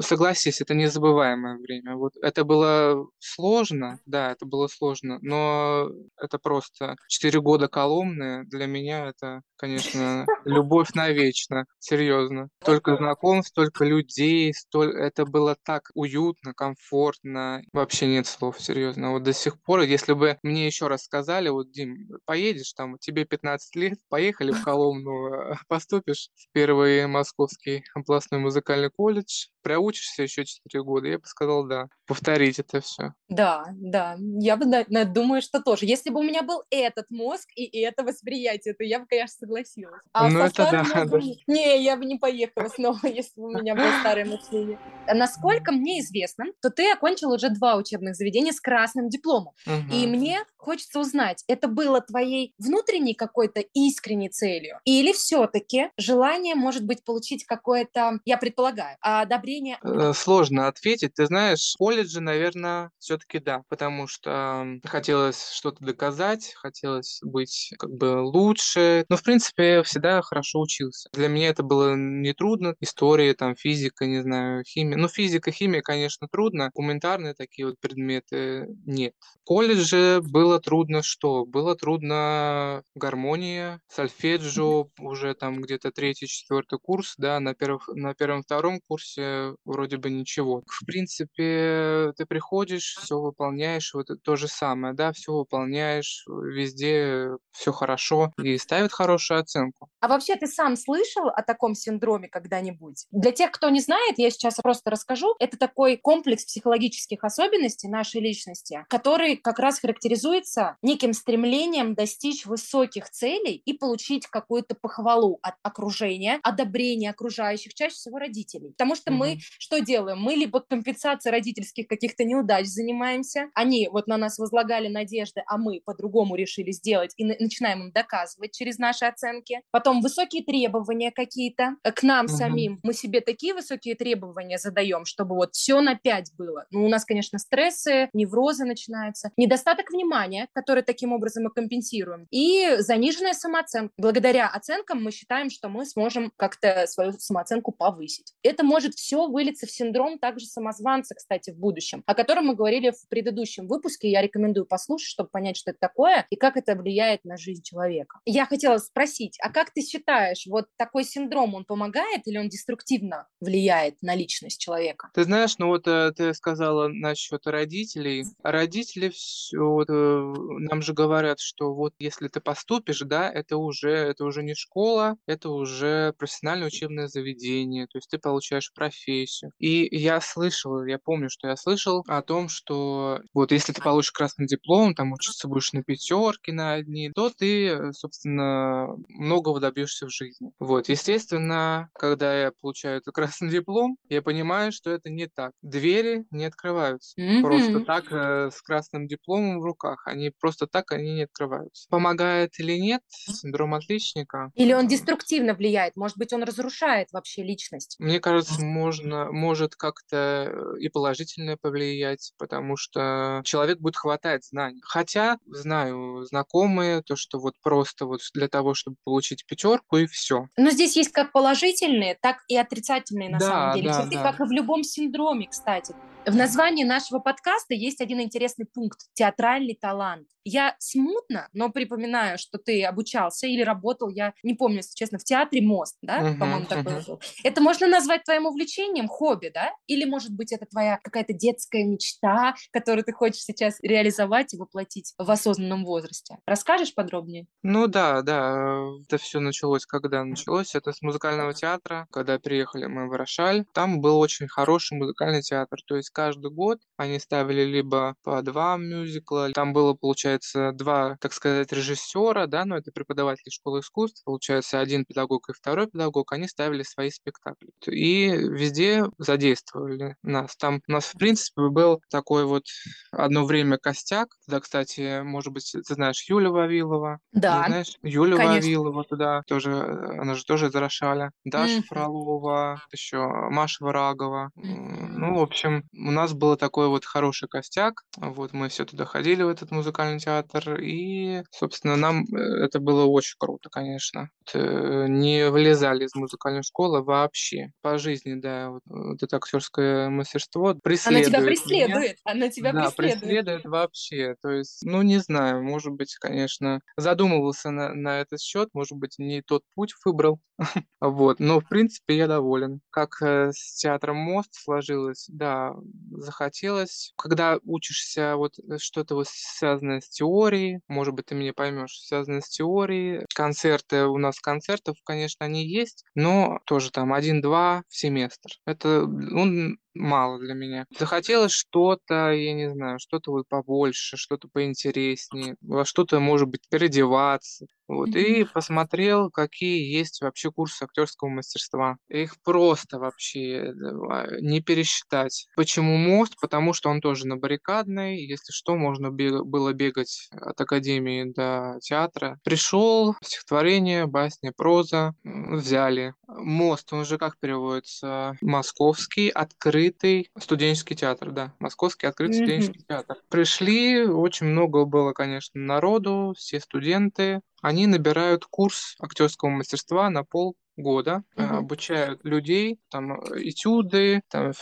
согласись, 0.00 0.60
это 0.60 0.74
незабываемое 0.74 1.58
время. 1.58 1.96
Вот 1.96 2.12
это 2.22 2.44
было 2.44 3.08
сложно, 3.18 3.98
да, 4.06 4.30
это 4.30 4.46
было 4.46 4.68
сложно, 4.68 5.18
но 5.20 5.90
это 6.16 6.38
просто 6.38 6.94
четыре 7.08 7.40
года 7.40 7.66
Коломны 7.66 8.44
для 8.44 8.66
меня 8.66 9.06
это, 9.06 9.42
конечно, 9.56 10.26
любовь 10.44 10.90
навечно, 10.94 11.64
серьезно. 11.80 12.50
Столько 12.62 12.96
знакомств, 12.96 13.50
столько 13.50 13.84
людей, 13.84 14.54
столь... 14.54 14.94
это 14.96 15.24
было 15.26 15.56
так 15.64 15.90
уютно, 15.94 16.54
комфортно. 16.54 17.62
Вообще 17.72 18.06
нет 18.06 18.28
слов, 18.28 18.60
серьезно 18.60 19.07
вот 19.12 19.22
до 19.22 19.32
сих 19.32 19.60
пор, 19.62 19.80
если 19.80 20.12
бы 20.12 20.38
мне 20.42 20.66
еще 20.66 20.88
раз 20.88 21.04
сказали, 21.04 21.48
вот, 21.48 21.70
Дим, 21.70 22.08
поедешь 22.24 22.72
там, 22.72 22.98
тебе 22.98 23.24
15 23.24 23.76
лет, 23.76 23.98
поехали 24.08 24.52
в 24.52 24.62
Коломну, 24.62 25.30
поступишь 25.68 26.30
в 26.36 26.48
первый 26.52 27.06
Московский 27.06 27.84
областной 27.94 28.40
музыкальный 28.40 28.90
колледж, 28.90 29.48
проучишься 29.62 30.22
еще 30.22 30.44
4 30.44 30.82
года, 30.82 31.08
я 31.08 31.18
бы 31.18 31.26
сказал, 31.26 31.66
да, 31.66 31.88
повторить 32.08 32.58
это 32.58 32.80
все. 32.80 33.12
Да, 33.28 33.66
да, 33.76 34.16
я 34.40 34.56
бы 34.56 34.64
да, 34.64 35.04
думаю, 35.04 35.42
что 35.42 35.60
тоже. 35.60 35.84
Если 35.84 36.10
бы 36.10 36.20
у 36.20 36.22
меня 36.22 36.42
был 36.42 36.62
этот 36.70 37.06
мозг 37.10 37.48
и 37.54 37.80
это 37.80 38.02
восприятие, 38.02 38.74
то 38.74 38.82
я 38.82 38.98
бы, 38.98 39.06
конечно, 39.06 39.36
согласилась. 39.38 40.00
А 40.12 40.28
ну, 40.28 40.40
это 40.40 40.68
да, 40.70 40.84
мозгом... 40.94 41.20
да. 41.20 41.26
Не, 41.46 41.82
я 41.84 41.96
бы 41.96 42.06
не 42.06 42.16
поехала 42.16 42.68
снова, 42.68 42.98
если 43.02 43.40
бы 43.40 43.48
у 43.48 43.58
меня 43.58 43.74
было 43.76 43.90
старое 44.00 44.24
мышление. 44.24 44.78
Насколько 45.12 45.72
мне 45.72 46.00
известно, 46.00 46.46
то 46.62 46.70
ты 46.70 46.90
окончил 46.90 47.30
уже 47.30 47.50
два 47.50 47.76
учебных 47.76 48.16
заведения 48.16 48.52
с 48.52 48.60
красным 48.60 49.08
дипломом. 49.10 49.54
Угу. 49.66 49.94
И 49.94 50.06
мне 50.06 50.40
хочется 50.56 50.98
узнать, 51.00 51.44
это 51.46 51.68
было 51.68 52.00
твоей 52.00 52.54
внутренней 52.58 53.14
какой-то 53.14 53.60
искренней 53.74 54.30
целью? 54.30 54.80
Или 54.84 55.12
все-таки 55.12 55.90
желание, 55.98 56.54
может 56.54 56.84
быть, 56.84 57.04
получить 57.04 57.44
какое-то, 57.44 58.20
я 58.24 58.38
предполагаю, 58.38 58.96
одобрение? 59.00 59.78
Э, 59.82 60.12
сложно 60.14 60.68
ответить. 60.68 61.14
Ты 61.14 61.26
знаешь, 61.26 61.74
в 61.78 61.78
колледже, 61.98 62.20
наверное, 62.20 62.90
все-таки 62.98 63.40
да, 63.40 63.62
потому 63.68 64.06
что 64.06 64.78
хотелось 64.84 65.50
что-то 65.50 65.84
доказать, 65.84 66.52
хотелось 66.54 67.18
быть 67.22 67.72
как 67.78 67.90
бы 67.90 68.20
лучше. 68.20 69.04
Но, 69.08 69.16
в 69.16 69.22
принципе, 69.22 69.74
я 69.74 69.82
всегда 69.82 70.22
хорошо 70.22 70.60
учился. 70.60 71.08
Для 71.12 71.28
меня 71.28 71.48
это 71.48 71.62
было 71.62 71.94
нетрудно. 71.96 72.74
История, 72.80 73.34
там, 73.34 73.56
физика, 73.56 74.06
не 74.06 74.22
знаю, 74.22 74.62
химия. 74.64 74.96
Ну, 74.96 75.08
физика, 75.08 75.50
химия, 75.50 75.82
конечно, 75.82 76.28
трудно. 76.30 76.70
Гуманитарные 76.74 77.34
такие 77.34 77.66
вот 77.66 77.80
предметы 77.80 78.68
нет. 78.86 79.14
В 79.20 79.44
колледже 79.44 80.20
было 80.22 80.60
трудно 80.60 81.02
что? 81.02 81.44
Было 81.46 81.74
трудно 81.74 82.82
гармония, 82.94 83.80
сольфеджио, 83.88 84.88
уже 85.00 85.34
там 85.34 85.60
где-то 85.60 85.90
третий, 85.90 86.26
четвертый 86.26 86.78
курс, 86.78 87.14
да, 87.18 87.40
на, 87.40 87.54
первом, 87.54 87.80
на 87.88 88.14
первом-втором 88.14 88.80
курсе 88.86 89.54
вроде 89.64 89.96
бы 89.96 90.10
ничего. 90.10 90.62
В 90.66 90.84
принципе, 90.86 91.87
ты 92.16 92.26
приходишь, 92.26 92.96
все 93.00 93.18
выполняешь, 93.18 93.94
вот 93.94 94.08
то 94.22 94.36
же 94.36 94.48
самое, 94.48 94.94
да, 94.94 95.12
все 95.12 95.32
выполняешь, 95.32 96.24
везде 96.26 97.28
все 97.52 97.72
хорошо 97.72 98.32
и 98.42 98.56
ставят 98.58 98.92
хорошую 98.92 99.40
оценку. 99.40 99.88
А 100.00 100.08
вообще 100.08 100.36
ты 100.36 100.46
сам 100.46 100.76
слышал 100.76 101.28
о 101.28 101.42
таком 101.42 101.74
синдроме 101.74 102.28
когда-нибудь? 102.28 103.06
Для 103.10 103.32
тех, 103.32 103.50
кто 103.50 103.68
не 103.70 103.80
знает, 103.80 104.18
я 104.18 104.30
сейчас 104.30 104.56
просто 104.56 104.90
расскажу. 104.90 105.34
Это 105.38 105.56
такой 105.56 105.96
комплекс 105.96 106.44
психологических 106.44 107.22
особенностей 107.24 107.88
нашей 107.88 108.20
личности, 108.20 108.84
который 108.88 109.36
как 109.36 109.58
раз 109.58 109.80
характеризуется 109.80 110.76
неким 110.82 111.12
стремлением 111.12 111.94
достичь 111.94 112.46
высоких 112.46 113.10
целей 113.10 113.62
и 113.64 113.72
получить 113.72 114.26
какую-то 114.26 114.74
похвалу 114.74 115.38
от 115.42 115.54
окружения, 115.62 116.40
одобрение 116.42 117.10
окружающих, 117.10 117.74
чаще 117.74 117.94
всего 117.94 118.18
родителей. 118.18 118.70
Потому 118.70 118.94
что 118.94 119.10
mm-hmm. 119.10 119.16
мы 119.16 119.38
что 119.40 119.80
делаем? 119.80 120.18
Мы 120.18 120.34
либо 120.34 120.60
компенсацией 120.60 121.32
родительских 121.32 121.77
каких-то 121.82 122.24
неудач 122.24 122.66
занимаемся, 122.66 123.50
они 123.54 123.88
вот 123.90 124.06
на 124.06 124.16
нас 124.16 124.38
возлагали 124.38 124.88
надежды, 124.88 125.42
а 125.46 125.58
мы 125.58 125.80
по-другому 125.84 126.34
решили 126.34 126.70
сделать 126.72 127.12
и 127.16 127.24
начинаем 127.24 127.82
им 127.82 127.92
доказывать 127.92 128.52
через 128.52 128.78
наши 128.78 129.04
оценки. 129.04 129.60
Потом 129.70 130.00
высокие 130.00 130.44
требования 130.44 131.10
какие-то 131.10 131.76
к 131.82 132.02
нам 132.02 132.26
mm-hmm. 132.26 132.28
самим. 132.28 132.80
Мы 132.82 132.92
себе 132.94 133.20
такие 133.20 133.54
высокие 133.54 133.94
требования 133.94 134.58
задаем, 134.58 135.04
чтобы 135.04 135.34
вот 135.34 135.54
все 135.54 135.80
на 135.80 135.96
пять 135.96 136.32
было. 136.36 136.66
Ну, 136.70 136.84
у 136.84 136.88
нас, 136.88 137.04
конечно, 137.04 137.38
стрессы, 137.38 138.08
неврозы 138.12 138.64
начинаются, 138.64 139.30
недостаток 139.36 139.90
внимания, 139.90 140.48
который 140.52 140.82
таким 140.82 141.12
образом 141.12 141.44
мы 141.44 141.50
компенсируем, 141.50 142.26
и 142.30 142.76
заниженная 142.78 143.32
самооценка. 143.32 143.92
Благодаря 143.96 144.48
оценкам 144.48 145.02
мы 145.02 145.10
считаем, 145.10 145.50
что 145.50 145.68
мы 145.68 145.86
сможем 145.86 146.32
как-то 146.36 146.86
свою 146.86 147.12
самооценку 147.12 147.72
повысить. 147.72 148.34
Это 148.42 148.64
может 148.64 148.94
все 148.94 149.28
вылиться 149.28 149.66
в 149.66 149.70
синдром 149.70 150.18
также 150.18 150.46
самозванца, 150.46 151.14
кстати, 151.14 151.50
в 151.50 151.56
будущем, 151.56 151.67
о 152.06 152.14
котором 152.14 152.46
мы 152.46 152.54
говорили 152.54 152.90
в 152.90 153.08
предыдущем 153.08 153.66
выпуске. 153.66 154.10
Я 154.10 154.22
рекомендую 154.22 154.66
послушать, 154.66 155.08
чтобы 155.08 155.30
понять, 155.30 155.56
что 155.56 155.70
это 155.70 155.80
такое 155.80 156.26
и 156.30 156.36
как 156.36 156.56
это 156.56 156.74
влияет 156.74 157.24
на 157.24 157.36
жизнь 157.36 157.62
человека. 157.62 158.20
Я 158.24 158.46
хотела 158.46 158.78
спросить, 158.78 159.38
а 159.40 159.50
как 159.50 159.72
ты 159.72 159.82
считаешь, 159.82 160.46
вот 160.46 160.66
такой 160.76 161.04
синдром, 161.04 161.54
он 161.54 161.64
помогает 161.64 162.26
или 162.26 162.38
он 162.38 162.48
деструктивно 162.48 163.26
влияет 163.40 164.00
на 164.02 164.14
личность 164.14 164.60
человека? 164.60 165.10
Ты 165.14 165.24
знаешь, 165.24 165.58
ну 165.58 165.68
вот 165.68 165.86
э, 165.86 166.12
ты 166.16 166.34
сказала 166.34 166.88
насчет 166.88 167.46
родителей. 167.46 168.24
Родители 168.42 169.08
все, 169.10 169.58
вот, 169.58 169.88
э, 169.90 169.92
нам 169.92 170.82
же 170.82 170.92
говорят, 170.92 171.40
что 171.40 171.74
вот 171.74 171.94
если 171.98 172.28
ты 172.28 172.40
поступишь, 172.40 173.00
да, 173.00 173.30
это 173.30 173.56
уже, 173.56 173.90
это 173.90 174.24
уже 174.24 174.42
не 174.42 174.54
школа, 174.54 175.16
это 175.26 175.50
уже 175.50 176.12
профессиональное 176.18 176.68
учебное 176.68 177.08
заведение, 177.08 177.86
то 177.86 177.98
есть 177.98 178.10
ты 178.10 178.18
получаешь 178.18 178.72
профессию. 178.72 179.52
И 179.58 179.88
я 179.96 180.20
слышал, 180.20 180.84
я 180.84 180.98
помню, 180.98 181.28
что 181.30 181.48
я 181.48 181.56
слышал 181.58 182.04
о 182.06 182.22
том, 182.22 182.48
что 182.48 183.20
вот 183.34 183.52
если 183.52 183.72
ты 183.72 183.82
получишь 183.82 184.12
красный 184.12 184.46
диплом, 184.46 184.94
там 184.94 185.12
учиться 185.12 185.48
будешь 185.48 185.72
на 185.72 185.82
пятерке 185.82 186.52
на 186.52 186.74
одни, 186.74 187.10
то 187.14 187.30
ты, 187.30 187.92
собственно, 187.92 188.88
многого 189.08 189.60
добьешься 189.60 190.06
в 190.06 190.10
жизни. 190.10 190.50
Вот, 190.58 190.88
естественно, 190.88 191.88
когда 191.94 192.38
я 192.38 192.52
получаю 192.60 192.98
этот 192.98 193.14
красный 193.14 193.50
диплом, 193.50 193.96
я 194.08 194.22
понимаю, 194.22 194.72
что 194.72 194.90
это 194.90 195.10
не 195.10 195.26
так. 195.26 195.52
Двери 195.62 196.24
не 196.30 196.44
открываются. 196.44 197.20
Mm-hmm. 197.20 197.42
Просто 197.42 197.80
так 197.80 198.12
э, 198.12 198.50
с 198.50 198.60
красным 198.62 199.06
дипломом 199.06 199.60
в 199.60 199.64
руках. 199.64 200.06
Они 200.06 200.30
просто 200.40 200.66
так 200.66 200.92
они 200.92 201.14
не 201.14 201.22
открываются. 201.22 201.86
Помогает 201.90 202.58
или 202.58 202.78
нет 202.78 203.02
синдром 203.08 203.74
отличника? 203.74 204.50
Или 204.54 204.72
он 204.72 204.86
деструктивно 204.86 205.54
влияет? 205.54 205.96
Может 205.96 206.16
быть, 206.18 206.32
он 206.32 206.42
разрушает 206.42 207.08
вообще 207.12 207.42
личность? 207.42 207.96
Мне 207.98 208.20
кажется, 208.20 208.64
можно, 208.64 209.30
может 209.30 209.76
как-то 209.76 210.76
э, 210.76 210.80
и 210.80 210.88
положительно 210.88 211.37
повлиять, 211.60 212.32
потому 212.38 212.76
что 212.76 213.42
человек 213.44 213.78
будет 213.78 213.96
хватать 213.96 214.46
знаний. 214.46 214.80
Хотя 214.82 215.38
знаю 215.46 216.24
знакомые, 216.24 217.02
то, 217.02 217.16
что 217.16 217.38
вот 217.38 217.54
просто 217.62 218.06
вот 218.06 218.20
для 218.34 218.48
того, 218.48 218.74
чтобы 218.74 218.96
получить 219.04 219.46
пятерку 219.46 219.96
и 219.96 220.06
все. 220.06 220.46
Но 220.56 220.70
здесь 220.70 220.96
есть 220.96 221.12
как 221.12 221.32
положительные, 221.32 222.16
так 222.20 222.38
и 222.48 222.56
отрицательные 222.56 223.30
на 223.30 223.38
да, 223.38 223.46
самом 223.46 223.74
деле 223.76 223.90
да, 223.90 224.02
черты, 224.02 224.16
да. 224.16 224.22
как 224.22 224.40
и 224.40 224.44
в 224.44 224.52
любом 224.52 224.82
синдроме, 224.82 225.48
кстати. 225.48 225.94
В 226.26 226.36
названии 226.36 226.84
нашего 226.84 227.20
подкаста 227.20 227.72
есть 227.72 228.02
один 228.02 228.20
интересный 228.20 228.66
пункт– 228.66 228.98
театральный 229.14 229.74
талант. 229.80 230.28
Я 230.44 230.76
смутно, 230.78 231.48
но 231.54 231.70
припоминаю, 231.70 232.38
что 232.38 232.58
ты 232.58 232.84
обучался 232.84 233.46
или 233.46 233.62
работал, 233.62 234.10
я 234.10 234.34
не 234.42 234.54
помню, 234.54 234.78
если 234.78 234.94
честно, 234.94 235.18
в 235.18 235.24
театре 235.24 235.62
«Мост», 235.62 235.96
да, 236.02 236.20
uh-huh, 236.20 236.38
по-моему, 236.38 236.66
такой 236.66 236.92
uh-huh. 236.92 237.06
был. 237.06 237.20
Это 237.44 237.62
можно 237.62 237.86
назвать 237.86 238.24
твоим 238.24 238.44
увлечением, 238.46 239.08
хобби, 239.08 239.50
да? 239.52 239.72
Или, 239.86 240.04
может 240.04 240.32
быть, 240.32 240.52
это 240.52 240.66
твоя 240.66 240.98
какая-то 241.02 241.27
детская 241.32 241.84
мечта, 241.84 242.54
которую 242.72 243.04
ты 243.04 243.12
хочешь 243.12 243.42
сейчас 243.42 243.78
реализовать 243.82 244.54
и 244.54 244.56
воплотить 244.56 245.14
в 245.18 245.30
осознанном 245.30 245.84
возрасте? 245.84 246.38
Расскажешь 246.46 246.94
подробнее? 246.94 247.46
Ну 247.62 247.86
да, 247.86 248.22
да, 248.22 248.80
это 249.04 249.18
все 249.18 249.40
началось, 249.40 249.86
когда 249.86 250.24
началось, 250.24 250.74
это 250.74 250.92
с 250.92 251.02
музыкального 251.02 251.54
театра, 251.54 252.06
когда 252.10 252.38
приехали 252.38 252.86
мы 252.86 253.08
в 253.08 253.12
Рошаль, 253.12 253.64
там 253.74 254.00
был 254.00 254.18
очень 254.18 254.48
хороший 254.48 254.98
музыкальный 254.98 255.42
театр, 255.42 255.78
то 255.86 255.96
есть 255.96 256.10
каждый 256.10 256.50
год 256.50 256.78
они 256.96 257.18
ставили 257.18 257.64
либо 257.64 258.14
по 258.22 258.42
два 258.42 258.76
мюзикла, 258.76 259.50
там 259.52 259.72
было, 259.72 259.94
получается, 259.94 260.72
два, 260.72 261.16
так 261.20 261.32
сказать, 261.32 261.72
режиссера, 261.72 262.46
да, 262.46 262.64
но 262.64 262.76
это 262.76 262.90
преподаватели 262.92 263.50
школы 263.50 263.80
искусств, 263.80 264.22
получается, 264.24 264.80
один 264.80 265.04
педагог 265.04 265.48
и 265.48 265.52
второй 265.52 265.88
педагог, 265.88 266.32
они 266.32 266.48
ставили 266.48 266.82
свои 266.82 267.10
спектакли. 267.10 267.70
И 267.86 268.28
везде 268.28 269.04
задействовали 269.18 270.16
нас. 270.22 270.56
Там 270.56 270.80
у 270.88 270.92
нас, 270.92 271.12
принципе, 271.18 271.68
был 271.68 272.00
такой 272.10 272.44
вот 272.44 272.64
одно 273.12 273.44
время 273.44 273.78
костяк, 273.78 274.28
да, 274.46 274.60
кстати, 274.60 275.22
может 275.22 275.52
быть, 275.52 275.70
ты 275.72 275.94
знаешь 275.94 276.22
Юля 276.28 276.50
Вавилова? 276.50 277.18
Да. 277.32 277.62
Не 277.62 277.66
знаешь? 277.66 277.98
Юля 278.02 278.36
Конечно. 278.36 278.54
Вавилова 278.54 279.04
туда 279.04 279.42
тоже, 279.46 279.72
она 279.72 280.34
же 280.34 280.44
тоже 280.44 280.68
из 280.68 280.74
Рошаля. 280.74 281.32
Даша 281.44 281.78
mm. 281.78 281.82
Фролова, 281.88 282.82
еще 282.92 283.26
Маша 283.50 283.84
Варагова. 283.84 284.50
Mm. 284.56 285.08
Ну, 285.18 285.38
в 285.38 285.42
общем, 285.42 285.84
у 285.92 286.10
нас 286.10 286.32
был 286.32 286.56
такой 286.56 286.88
вот 286.88 287.04
хороший 287.04 287.48
костяк. 287.48 288.02
Вот 288.16 288.52
мы 288.52 288.68
все 288.68 288.84
туда 288.84 289.04
ходили 289.04 289.42
в 289.42 289.48
этот 289.48 289.70
музыкальный 289.70 290.20
театр, 290.20 290.80
и, 290.80 291.42
собственно, 291.50 291.96
нам 291.96 292.24
э, 292.24 292.64
это 292.64 292.78
было 292.80 293.04
очень 293.04 293.36
круто, 293.38 293.68
конечно. 293.70 294.30
Э, 294.54 295.06
не 295.08 295.50
вылезали 295.50 296.04
из 296.04 296.14
музыкальной 296.14 296.62
школы 296.62 297.02
вообще. 297.02 297.72
По 297.82 297.98
жизни, 297.98 298.34
да, 298.34 298.70
вот, 298.70 298.82
вот 298.86 299.22
это 299.22 299.36
актерское 299.36 300.08
мастерство 300.08 300.74
преследует. 301.08 301.26
Она 301.26 301.40
тебя 301.40 301.42
преследует, 301.42 302.10
меня. 302.10 302.14
она 302.24 302.48
тебя 302.48 302.72
да, 302.72 302.90
преследует. 302.90 303.20
преследует 303.20 303.64
вообще. 303.64 304.36
То 304.42 304.50
есть, 304.50 304.82
ну, 304.84 305.02
не 305.02 305.18
знаю, 305.18 305.62
может 305.62 305.92
быть, 305.92 306.14
конечно, 306.16 306.80
задумывался 306.96 307.70
на, 307.70 307.94
на 307.94 308.20
этот 308.20 308.40
счет, 308.40 308.68
может 308.72 308.98
быть, 308.98 309.14
не 309.18 309.42
тот 309.42 309.62
путь 309.74 309.94
выбрал. 310.04 310.40
вот, 311.00 311.38
но, 311.38 311.60
в 311.60 311.68
принципе, 311.68 312.16
я 312.16 312.26
доволен. 312.26 312.80
Как 312.90 313.22
э, 313.22 313.50
с 313.52 313.76
театром 313.76 314.16
«Мост» 314.16 314.50
сложилось, 314.52 315.26
да, 315.28 315.74
захотелось. 316.10 317.12
Когда 317.16 317.58
учишься 317.62 318.36
вот 318.36 318.58
э, 318.58 318.78
что-то 318.78 319.14
вот 319.14 319.28
связанное 319.28 320.00
с 320.00 320.08
теорией, 320.08 320.80
может 320.88 321.14
быть, 321.14 321.26
ты 321.26 321.34
меня 321.34 321.52
поймешь, 321.52 322.00
связанное 322.00 322.40
с 322.40 322.48
теорией, 322.48 323.24
концерты, 323.34 324.06
у 324.06 324.18
нас 324.18 324.40
концертов, 324.40 324.96
конечно, 325.04 325.46
они 325.46 325.66
есть, 325.66 326.04
но 326.14 326.58
тоже 326.66 326.90
там 326.90 327.12
один-два 327.12 327.82
в 327.88 327.96
семестр. 327.96 328.50
Это, 328.66 329.02
он 329.02 329.78
мало 329.98 330.38
для 330.38 330.54
меня. 330.54 330.86
Захотелось 330.98 331.52
что-то, 331.52 332.32
я 332.32 332.54
не 332.54 332.70
знаю, 332.70 332.98
что-то 333.00 333.32
вот 333.32 333.48
побольше, 333.48 334.16
что-то 334.16 334.48
поинтереснее, 334.52 335.56
во 335.60 335.84
что-то, 335.84 336.20
может 336.20 336.48
быть, 336.48 336.68
переодеваться. 336.70 337.66
Вот, 337.88 338.10
и 338.10 338.44
посмотрел, 338.44 339.30
какие 339.30 339.92
есть 339.92 340.20
вообще 340.20 340.50
курсы 340.50 340.84
актерского 340.84 341.28
мастерства. 341.28 341.96
Их 342.08 342.40
просто 342.42 342.98
вообще 342.98 343.72
э, 343.72 344.40
не 344.40 344.60
пересчитать. 344.60 345.48
Почему 345.56 345.96
мост? 345.96 346.36
Потому 346.40 346.72
что 346.72 346.90
он 346.90 347.00
тоже 347.00 347.26
на 347.26 347.36
баррикадной. 347.36 348.18
Если 348.18 348.52
что, 348.52 348.76
можно 348.76 349.10
было 349.10 349.72
бегать 349.72 350.28
от 350.32 350.60
академии 350.60 351.32
до 351.32 351.78
театра. 351.80 352.38
Пришел, 352.44 353.16
стихотворение, 353.22 354.06
басня, 354.06 354.52
проза, 354.56 355.14
взяли. 355.24 356.14
Мост, 356.26 356.92
он 356.92 357.04
же 357.04 357.18
как 357.18 357.38
переводится? 357.38 358.36
Московский, 358.40 359.28
открыт 359.28 359.88
открытый 359.88 360.30
студенческий 360.38 360.96
театр, 360.96 361.30
да, 361.30 361.54
Московский 361.58 362.06
открытый 362.06 362.36
mm-hmm. 362.36 362.44
студенческий 362.44 362.84
театр. 362.88 363.16
Пришли, 363.28 364.04
очень 364.04 364.46
много 364.46 364.84
было, 364.84 365.12
конечно, 365.12 365.60
народу, 365.60 366.34
все 366.36 366.60
студенты. 366.60 367.40
Они 367.62 367.86
набирают 367.86 368.44
курс 368.44 368.96
актерского 369.00 369.50
мастерства 369.50 370.10
на 370.10 370.24
пол 370.24 370.56
года, 370.78 371.24
угу. 371.36 371.44
обучают 371.44 372.24
людей, 372.24 372.78
там 372.90 373.20
этюды, 373.36 374.22
там 374.30 374.52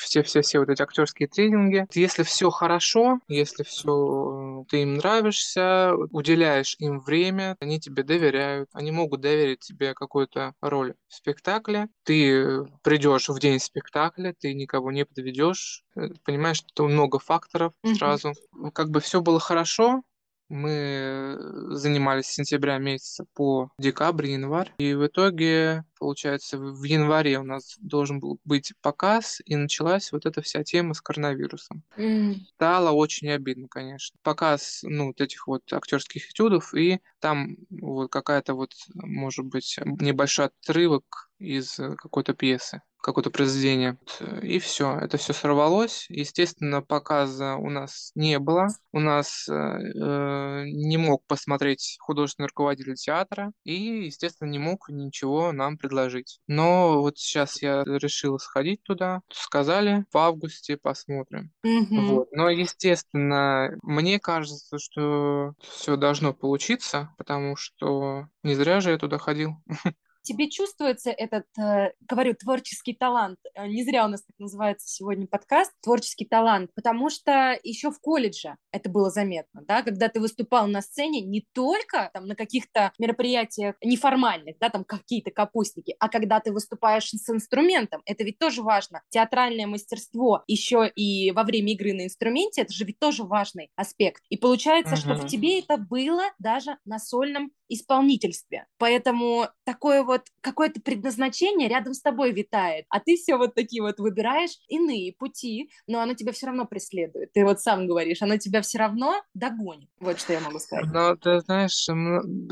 все-все-все 0.00 0.58
вот 0.58 0.68
эти 0.68 0.82
актерские 0.82 1.28
тренинги. 1.28 1.86
Если 1.94 2.22
все 2.22 2.50
хорошо, 2.50 3.20
если 3.28 3.62
все 3.62 4.64
ты 4.68 4.82
им 4.82 4.94
нравишься, 4.94 5.94
уделяешь 6.10 6.74
им 6.78 7.00
время, 7.00 7.56
они 7.60 7.78
тебе 7.80 8.02
доверяют, 8.02 8.68
они 8.72 8.90
могут 8.90 9.20
доверить 9.20 9.60
тебе 9.60 9.94
какую-то 9.94 10.54
роль 10.60 10.94
в 11.08 11.14
спектакле. 11.14 11.88
Ты 12.04 12.64
придешь 12.82 13.28
в 13.28 13.38
день 13.38 13.60
спектакля, 13.60 14.34
ты 14.38 14.52
никого 14.54 14.90
не 14.90 15.04
подведешь, 15.04 15.84
э, 15.96 16.08
понимаешь, 16.24 16.58
что 16.66 16.88
много 16.88 17.18
факторов 17.18 17.72
угу. 17.82 17.94
сразу. 17.94 18.32
Как 18.74 18.90
бы 18.90 19.00
все 19.00 19.20
было 19.20 19.38
хорошо, 19.38 20.02
мы 20.50 21.38
занимались 21.70 22.26
с 22.26 22.34
сентября 22.34 22.78
месяца 22.78 23.24
по 23.34 23.70
декабрь, 23.78 24.26
январь. 24.26 24.72
И 24.78 24.94
в 24.94 25.06
итоге, 25.06 25.84
получается, 25.98 26.58
в 26.58 26.82
январе 26.82 27.38
у 27.38 27.44
нас 27.44 27.76
должен 27.78 28.20
был 28.20 28.38
быть 28.44 28.72
показ, 28.82 29.40
и 29.44 29.56
началась 29.56 30.12
вот 30.12 30.26
эта 30.26 30.42
вся 30.42 30.64
тема 30.64 30.94
с 30.94 31.00
коронавирусом. 31.00 31.82
Mm. 31.96 32.34
Стало 32.54 32.90
очень 32.90 33.30
обидно, 33.30 33.68
конечно. 33.68 34.18
Показ, 34.22 34.80
ну, 34.82 35.08
вот 35.08 35.20
этих 35.20 35.46
вот 35.46 35.62
актерских 35.72 36.30
этюдов, 36.30 36.74
и 36.74 37.00
там 37.20 37.56
вот 37.70 38.10
какая-то 38.10 38.54
вот, 38.54 38.74
может 38.94 39.46
быть, 39.46 39.78
небольшой 39.84 40.46
отрывок 40.46 41.30
из 41.38 41.76
какой-то 41.76 42.34
пьесы 42.34 42.82
какое-то 43.02 43.30
произведение. 43.30 43.98
И 44.42 44.58
все, 44.58 44.98
это 44.98 45.16
все 45.16 45.32
сорвалось. 45.32 46.06
Естественно, 46.08 46.82
показа 46.82 47.56
у 47.56 47.70
нас 47.70 48.12
не 48.14 48.38
было. 48.38 48.68
У 48.92 49.00
нас 49.00 49.48
э, 49.48 49.52
э, 49.52 50.64
не 50.66 50.96
мог 50.96 51.24
посмотреть 51.26 51.96
художественный 52.00 52.48
руководитель 52.48 52.94
театра 52.94 53.52
и, 53.64 54.04
естественно, 54.06 54.48
не 54.48 54.58
мог 54.58 54.88
ничего 54.88 55.52
нам 55.52 55.78
предложить. 55.78 56.40
Но 56.46 57.00
вот 57.00 57.18
сейчас 57.18 57.62
я 57.62 57.82
решил 57.84 58.38
сходить 58.38 58.82
туда. 58.82 59.22
Сказали, 59.30 60.04
в 60.12 60.18
августе 60.18 60.76
посмотрим. 60.76 61.52
Mm-hmm. 61.64 62.06
Вот. 62.06 62.28
Но, 62.32 62.50
естественно, 62.50 63.76
мне 63.82 64.18
кажется, 64.18 64.78
что 64.78 65.54
все 65.60 65.96
должно 65.96 66.32
получиться, 66.32 67.14
потому 67.18 67.56
что 67.56 68.26
не 68.42 68.54
зря 68.54 68.80
же 68.80 68.90
я 68.90 68.98
туда 68.98 69.18
ходил. 69.18 69.56
тебе 70.22 70.50
чувствуется 70.50 71.10
этот, 71.10 71.46
э, 71.58 71.92
говорю, 72.00 72.34
творческий 72.34 72.94
талант. 72.94 73.38
Э, 73.54 73.66
не 73.66 73.84
зря 73.84 74.04
у 74.04 74.08
нас 74.08 74.22
так 74.22 74.38
называется 74.38 74.88
сегодня 74.88 75.26
подкаст 75.26 75.72
«Творческий 75.82 76.26
талант», 76.26 76.70
потому 76.74 77.10
что 77.10 77.58
еще 77.62 77.90
в 77.90 78.00
колледже 78.00 78.56
это 78.72 78.90
было 78.90 79.10
заметно, 79.10 79.62
да, 79.66 79.82
когда 79.82 80.08
ты 80.08 80.20
выступал 80.20 80.66
на 80.66 80.82
сцене 80.82 81.20
не 81.20 81.46
только 81.52 82.10
там 82.12 82.26
на 82.26 82.34
каких-то 82.34 82.92
мероприятиях 82.98 83.76
неформальных, 83.82 84.56
да, 84.60 84.68
там 84.68 84.84
какие-то 84.84 85.30
капустники, 85.30 85.94
а 85.98 86.08
когда 86.08 86.40
ты 86.40 86.52
выступаешь 86.52 87.10
с 87.10 87.28
инструментом, 87.30 88.02
это 88.04 88.24
ведь 88.24 88.38
тоже 88.38 88.62
важно. 88.62 89.02
Театральное 89.08 89.66
мастерство 89.66 90.42
еще 90.46 90.90
и 90.94 91.30
во 91.32 91.44
время 91.44 91.72
игры 91.72 91.92
на 91.92 92.04
инструменте, 92.04 92.62
это 92.62 92.72
же 92.72 92.84
ведь 92.84 92.98
тоже 92.98 93.24
важный 93.24 93.70
аспект. 93.76 94.22
И 94.28 94.36
получается, 94.36 94.94
uh-huh. 94.94 94.98
что 94.98 95.14
в 95.14 95.26
тебе 95.26 95.60
это 95.60 95.76
было 95.76 96.24
даже 96.38 96.76
на 96.84 96.98
сольном 96.98 97.52
исполнительстве. 97.70 98.66
Поэтому 98.78 99.48
такое 99.64 100.02
вот 100.02 100.22
какое-то 100.40 100.80
предназначение 100.80 101.68
рядом 101.68 101.94
с 101.94 102.02
тобой 102.02 102.32
витает, 102.32 102.84
а 102.90 103.00
ты 103.00 103.16
все 103.16 103.36
вот 103.36 103.54
такие 103.54 103.82
вот 103.82 103.98
выбираешь 103.98 104.58
иные 104.68 105.14
пути, 105.14 105.70
но 105.86 106.00
оно 106.00 106.14
тебя 106.14 106.32
все 106.32 106.46
равно 106.46 106.66
преследует. 106.66 107.32
Ты 107.32 107.44
вот 107.44 107.60
сам 107.60 107.86
говоришь, 107.86 108.22
оно 108.22 108.36
тебя 108.36 108.60
все 108.62 108.78
равно 108.78 109.22
догонит. 109.34 109.88
Вот 110.00 110.18
что 110.18 110.32
я 110.32 110.40
могу 110.40 110.58
сказать. 110.58 110.86
Ну, 110.92 111.16
ты 111.16 111.40
знаешь, 111.40 111.86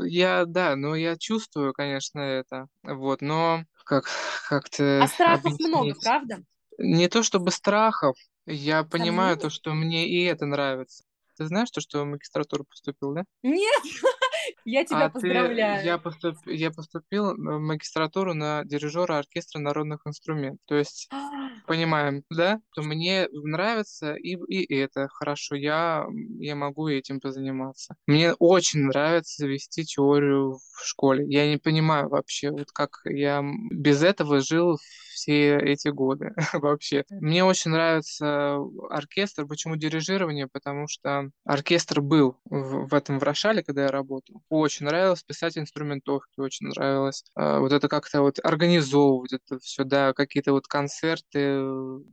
я, 0.07 0.45
да, 0.45 0.75
ну, 0.75 0.95
я 0.95 1.17
чувствую, 1.17 1.73
конечно, 1.73 2.19
это, 2.19 2.67
вот, 2.83 3.21
но 3.21 3.65
как, 3.83 4.05
как-то... 4.47 5.03
А 5.03 5.07
страхов 5.07 5.45
объяснить? 5.45 5.67
много, 5.67 5.95
правда? 6.01 6.43
Не 6.77 7.09
то 7.09 7.23
чтобы 7.23 7.51
страхов, 7.51 8.15
я 8.45 8.83
понимаю 8.83 9.37
то, 9.37 9.49
что 9.49 9.73
мне 9.73 10.07
и 10.07 10.23
это 10.23 10.45
нравится. 10.45 11.03
Ты 11.37 11.45
знаешь 11.45 11.71
то, 11.71 11.79
что 11.79 12.03
в 12.03 12.05
магистратуру 12.05 12.65
поступил, 12.65 13.13
да? 13.13 13.23
Нет, 13.43 13.81
я 14.65 14.85
тебя 14.85 15.05
а 15.05 15.09
поздравляю. 15.09 15.81
Ты, 15.81 15.87
я, 15.87 15.97
поступ, 15.97 16.35
я 16.45 16.71
поступил 16.71 17.33
в 17.33 17.59
магистратуру 17.59 18.33
на 18.33 18.63
дирижера 18.65 19.17
оркестра 19.17 19.59
народных 19.59 20.01
инструментов. 20.05 20.59
То 20.65 20.75
есть, 20.75 21.09
понимаем, 21.67 22.23
да, 22.29 22.59
то 22.73 22.81
мне 22.81 23.27
нравится 23.31 24.13
и, 24.13 24.35
и 24.35 24.75
это 24.75 25.07
хорошо. 25.09 25.55
Я, 25.55 26.05
я 26.39 26.55
могу 26.55 26.87
этим 26.87 27.19
позаниматься. 27.19 27.95
Мне 28.07 28.33
очень 28.33 28.85
нравится 28.85 29.47
вести 29.47 29.83
теорию 29.83 30.53
в 30.53 30.85
школе. 30.85 31.25
Я 31.27 31.49
не 31.49 31.57
понимаю 31.57 32.09
вообще, 32.09 32.51
вот 32.51 32.71
как 32.71 33.01
я 33.05 33.43
без 33.71 34.03
этого 34.03 34.39
жил 34.39 34.77
все 35.19 35.57
эти 35.57 35.89
годы 35.89 36.33
вообще. 36.53 37.03
Мне 37.09 37.43
очень 37.43 37.71
нравится 37.71 38.57
оркестр. 38.89 39.45
Почему 39.45 39.75
дирижирование? 39.75 40.47
Потому 40.47 40.87
что 40.87 41.29
оркестр 41.43 42.01
был 42.01 42.37
в, 42.45 42.87
в 42.87 42.93
этом 42.93 43.19
в 43.19 43.23
Рошале, 43.23 43.63
когда 43.63 43.83
я 43.83 43.91
работал. 43.91 44.41
Очень 44.49 44.85
нравилось 44.85 45.23
писать 45.23 45.57
инструментовки, 45.57 46.39
очень 46.39 46.67
нравилось 46.67 47.25
э, 47.37 47.59
вот 47.59 47.73
это 47.73 47.87
как-то 47.89 48.21
вот 48.21 48.39
организовывать 48.41 49.33
это 49.33 49.59
все, 49.59 49.83
да, 49.83 50.13
какие-то 50.13 50.53
вот 50.53 50.67
концерты 50.67 51.59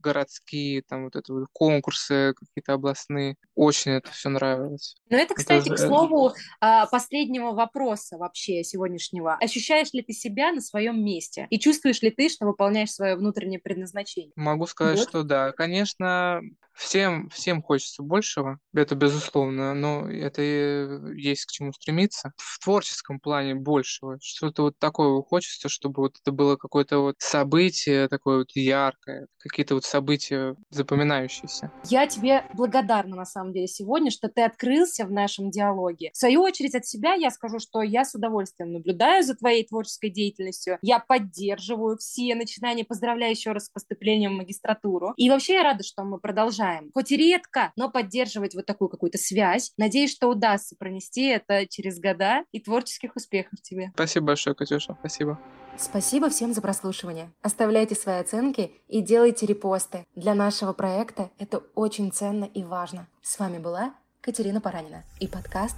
городские, 0.01 0.83
там 0.83 1.05
вот 1.05 1.17
это 1.17 1.33
вот 1.33 1.47
конкурсы 1.53 2.35
какие-то 2.35 2.75
областные. 2.75 3.37
Очень 3.55 3.93
это 3.93 4.11
все 4.11 4.29
нравилось. 4.29 4.97
Ну 5.11 5.17
это, 5.17 5.35
кстати, 5.35 5.69
это... 5.69 5.77
к 5.77 5.79
слову 5.79 6.33
а, 6.61 6.87
последнего 6.87 7.53
вопроса 7.53 8.19
вообще 8.19 8.65
сегодняшнего. 8.65 9.35
Ощущаешь 9.35 9.93
ли 9.93 10.03
ты 10.03 10.13
себя 10.13 10.53
на 10.53 10.61
своем 10.61 11.05
месте? 11.05 11.47
И 11.51 11.59
чувствуешь 11.59 12.03
ли 12.03 12.11
ты, 12.11 12.29
что 12.29 12.47
выполняешь 12.47 12.91
свое 12.97 13.17
внутреннее 13.17 13.61
предназначение. 13.61 14.33
Могу 14.37 14.67
сказать, 14.67 14.99
вот. 14.99 15.09
что 15.09 15.23
да. 15.23 15.53
Конечно, 15.53 16.41
всем, 16.77 17.29
всем 17.31 17.63
хочется 17.63 18.03
большего, 18.03 18.59
это 18.75 18.95
безусловно, 18.95 19.75
но 19.75 20.09
это 20.09 20.43
и 20.43 21.21
есть 21.21 21.47
к 21.47 21.51
чему 21.51 21.73
стремиться. 21.73 22.33
В 22.37 22.59
творческом 22.63 23.19
плане 23.19 23.55
большего, 23.55 24.19
что-то 24.23 24.63
вот 24.63 24.79
такое 24.79 25.23
хочется, 25.23 25.69
чтобы 25.69 26.03
вот 26.03 26.17
это 26.21 26.33
было 26.33 26.57
какое-то 26.57 26.99
вот 26.99 27.17
событие 27.19 28.09
такое 28.09 28.39
вот 28.39 28.51
яркое, 28.55 29.27
какие-то 29.39 29.75
вот 29.75 29.85
события 29.85 30.57
запоминающиеся. 30.71 31.73
Я 31.85 32.07
тебе 32.07 32.45
благодарна 32.55 33.17
на 33.17 33.25
самом 33.25 33.53
деле 33.53 33.67
сегодня, 33.67 34.11
что 34.11 34.29
ты 34.29 34.43
открылся 34.43 35.07
в 35.07 35.13
нашем 35.13 35.51
диалоге. 35.51 36.11
В 36.13 36.17
свою 36.17 36.43
очередь 36.43 36.75
от 36.75 36.87
себя 36.87 37.15
я 37.15 37.31
скажу, 37.31 37.59
что 37.59 37.83
я 37.83 38.05
с 38.05 38.15
удовольствием 38.15 38.73
наблюдаю 38.73 39.23
за 39.23 39.35
твоей 39.35 39.67
творческой 39.67 40.11
деятельностью, 40.11 40.79
я 40.83 40.99
поддерживаю 40.99 41.97
все 41.97 42.35
начинания 42.35 42.85
поздравляю 42.87 43.33
еще 43.33 43.53
раз 43.53 43.67
с 43.67 43.71
поступлением 43.71 44.35
в 44.35 44.37
магистратуру. 44.39 45.13
И 45.17 45.29
вообще 45.29 45.55
я 45.55 45.63
рада, 45.63 45.83
что 45.83 46.05
мы 46.05 46.19
продолжаем. 46.19 46.91
Хоть 46.95 47.13
и 47.13 47.17
редко, 47.17 47.73
но 47.77 47.91
поддерживать 47.91 48.55
вот 48.55 48.67
такую 48.67 48.89
какую-то 48.89 49.19
связь. 49.19 49.73
Надеюсь, 49.77 50.13
что 50.13 50.29
удастся 50.29 50.77
пронести 50.79 51.27
это 51.27 51.67
через 51.67 51.99
года. 52.01 52.45
И 52.53 52.61
творческих 52.61 53.17
успехов 53.17 53.61
тебе. 53.63 53.91
Спасибо 53.95 54.27
большое, 54.27 54.55
Катюша. 54.55 54.97
Спасибо. 55.01 55.39
Спасибо 55.79 56.31
всем 56.31 56.55
за 56.55 56.63
прослушивание. 56.63 57.31
Оставляйте 57.43 57.95
свои 57.95 58.17
оценки 58.17 58.71
и 58.89 59.03
делайте 59.03 59.47
репосты. 59.47 60.07
Для 60.15 60.35
нашего 60.35 60.73
проекта 60.73 61.31
это 61.39 61.59
очень 61.75 62.13
ценно 62.13 62.45
и 62.45 62.65
важно. 62.65 63.09
С 63.23 63.39
вами 63.39 63.59
была 63.59 63.95
Катерина 64.21 64.61
Паранина 64.61 65.05
и 65.21 65.29
подкаст 65.29 65.77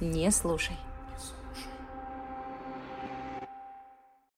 «Не 0.00 0.30
слушай». 0.30 0.89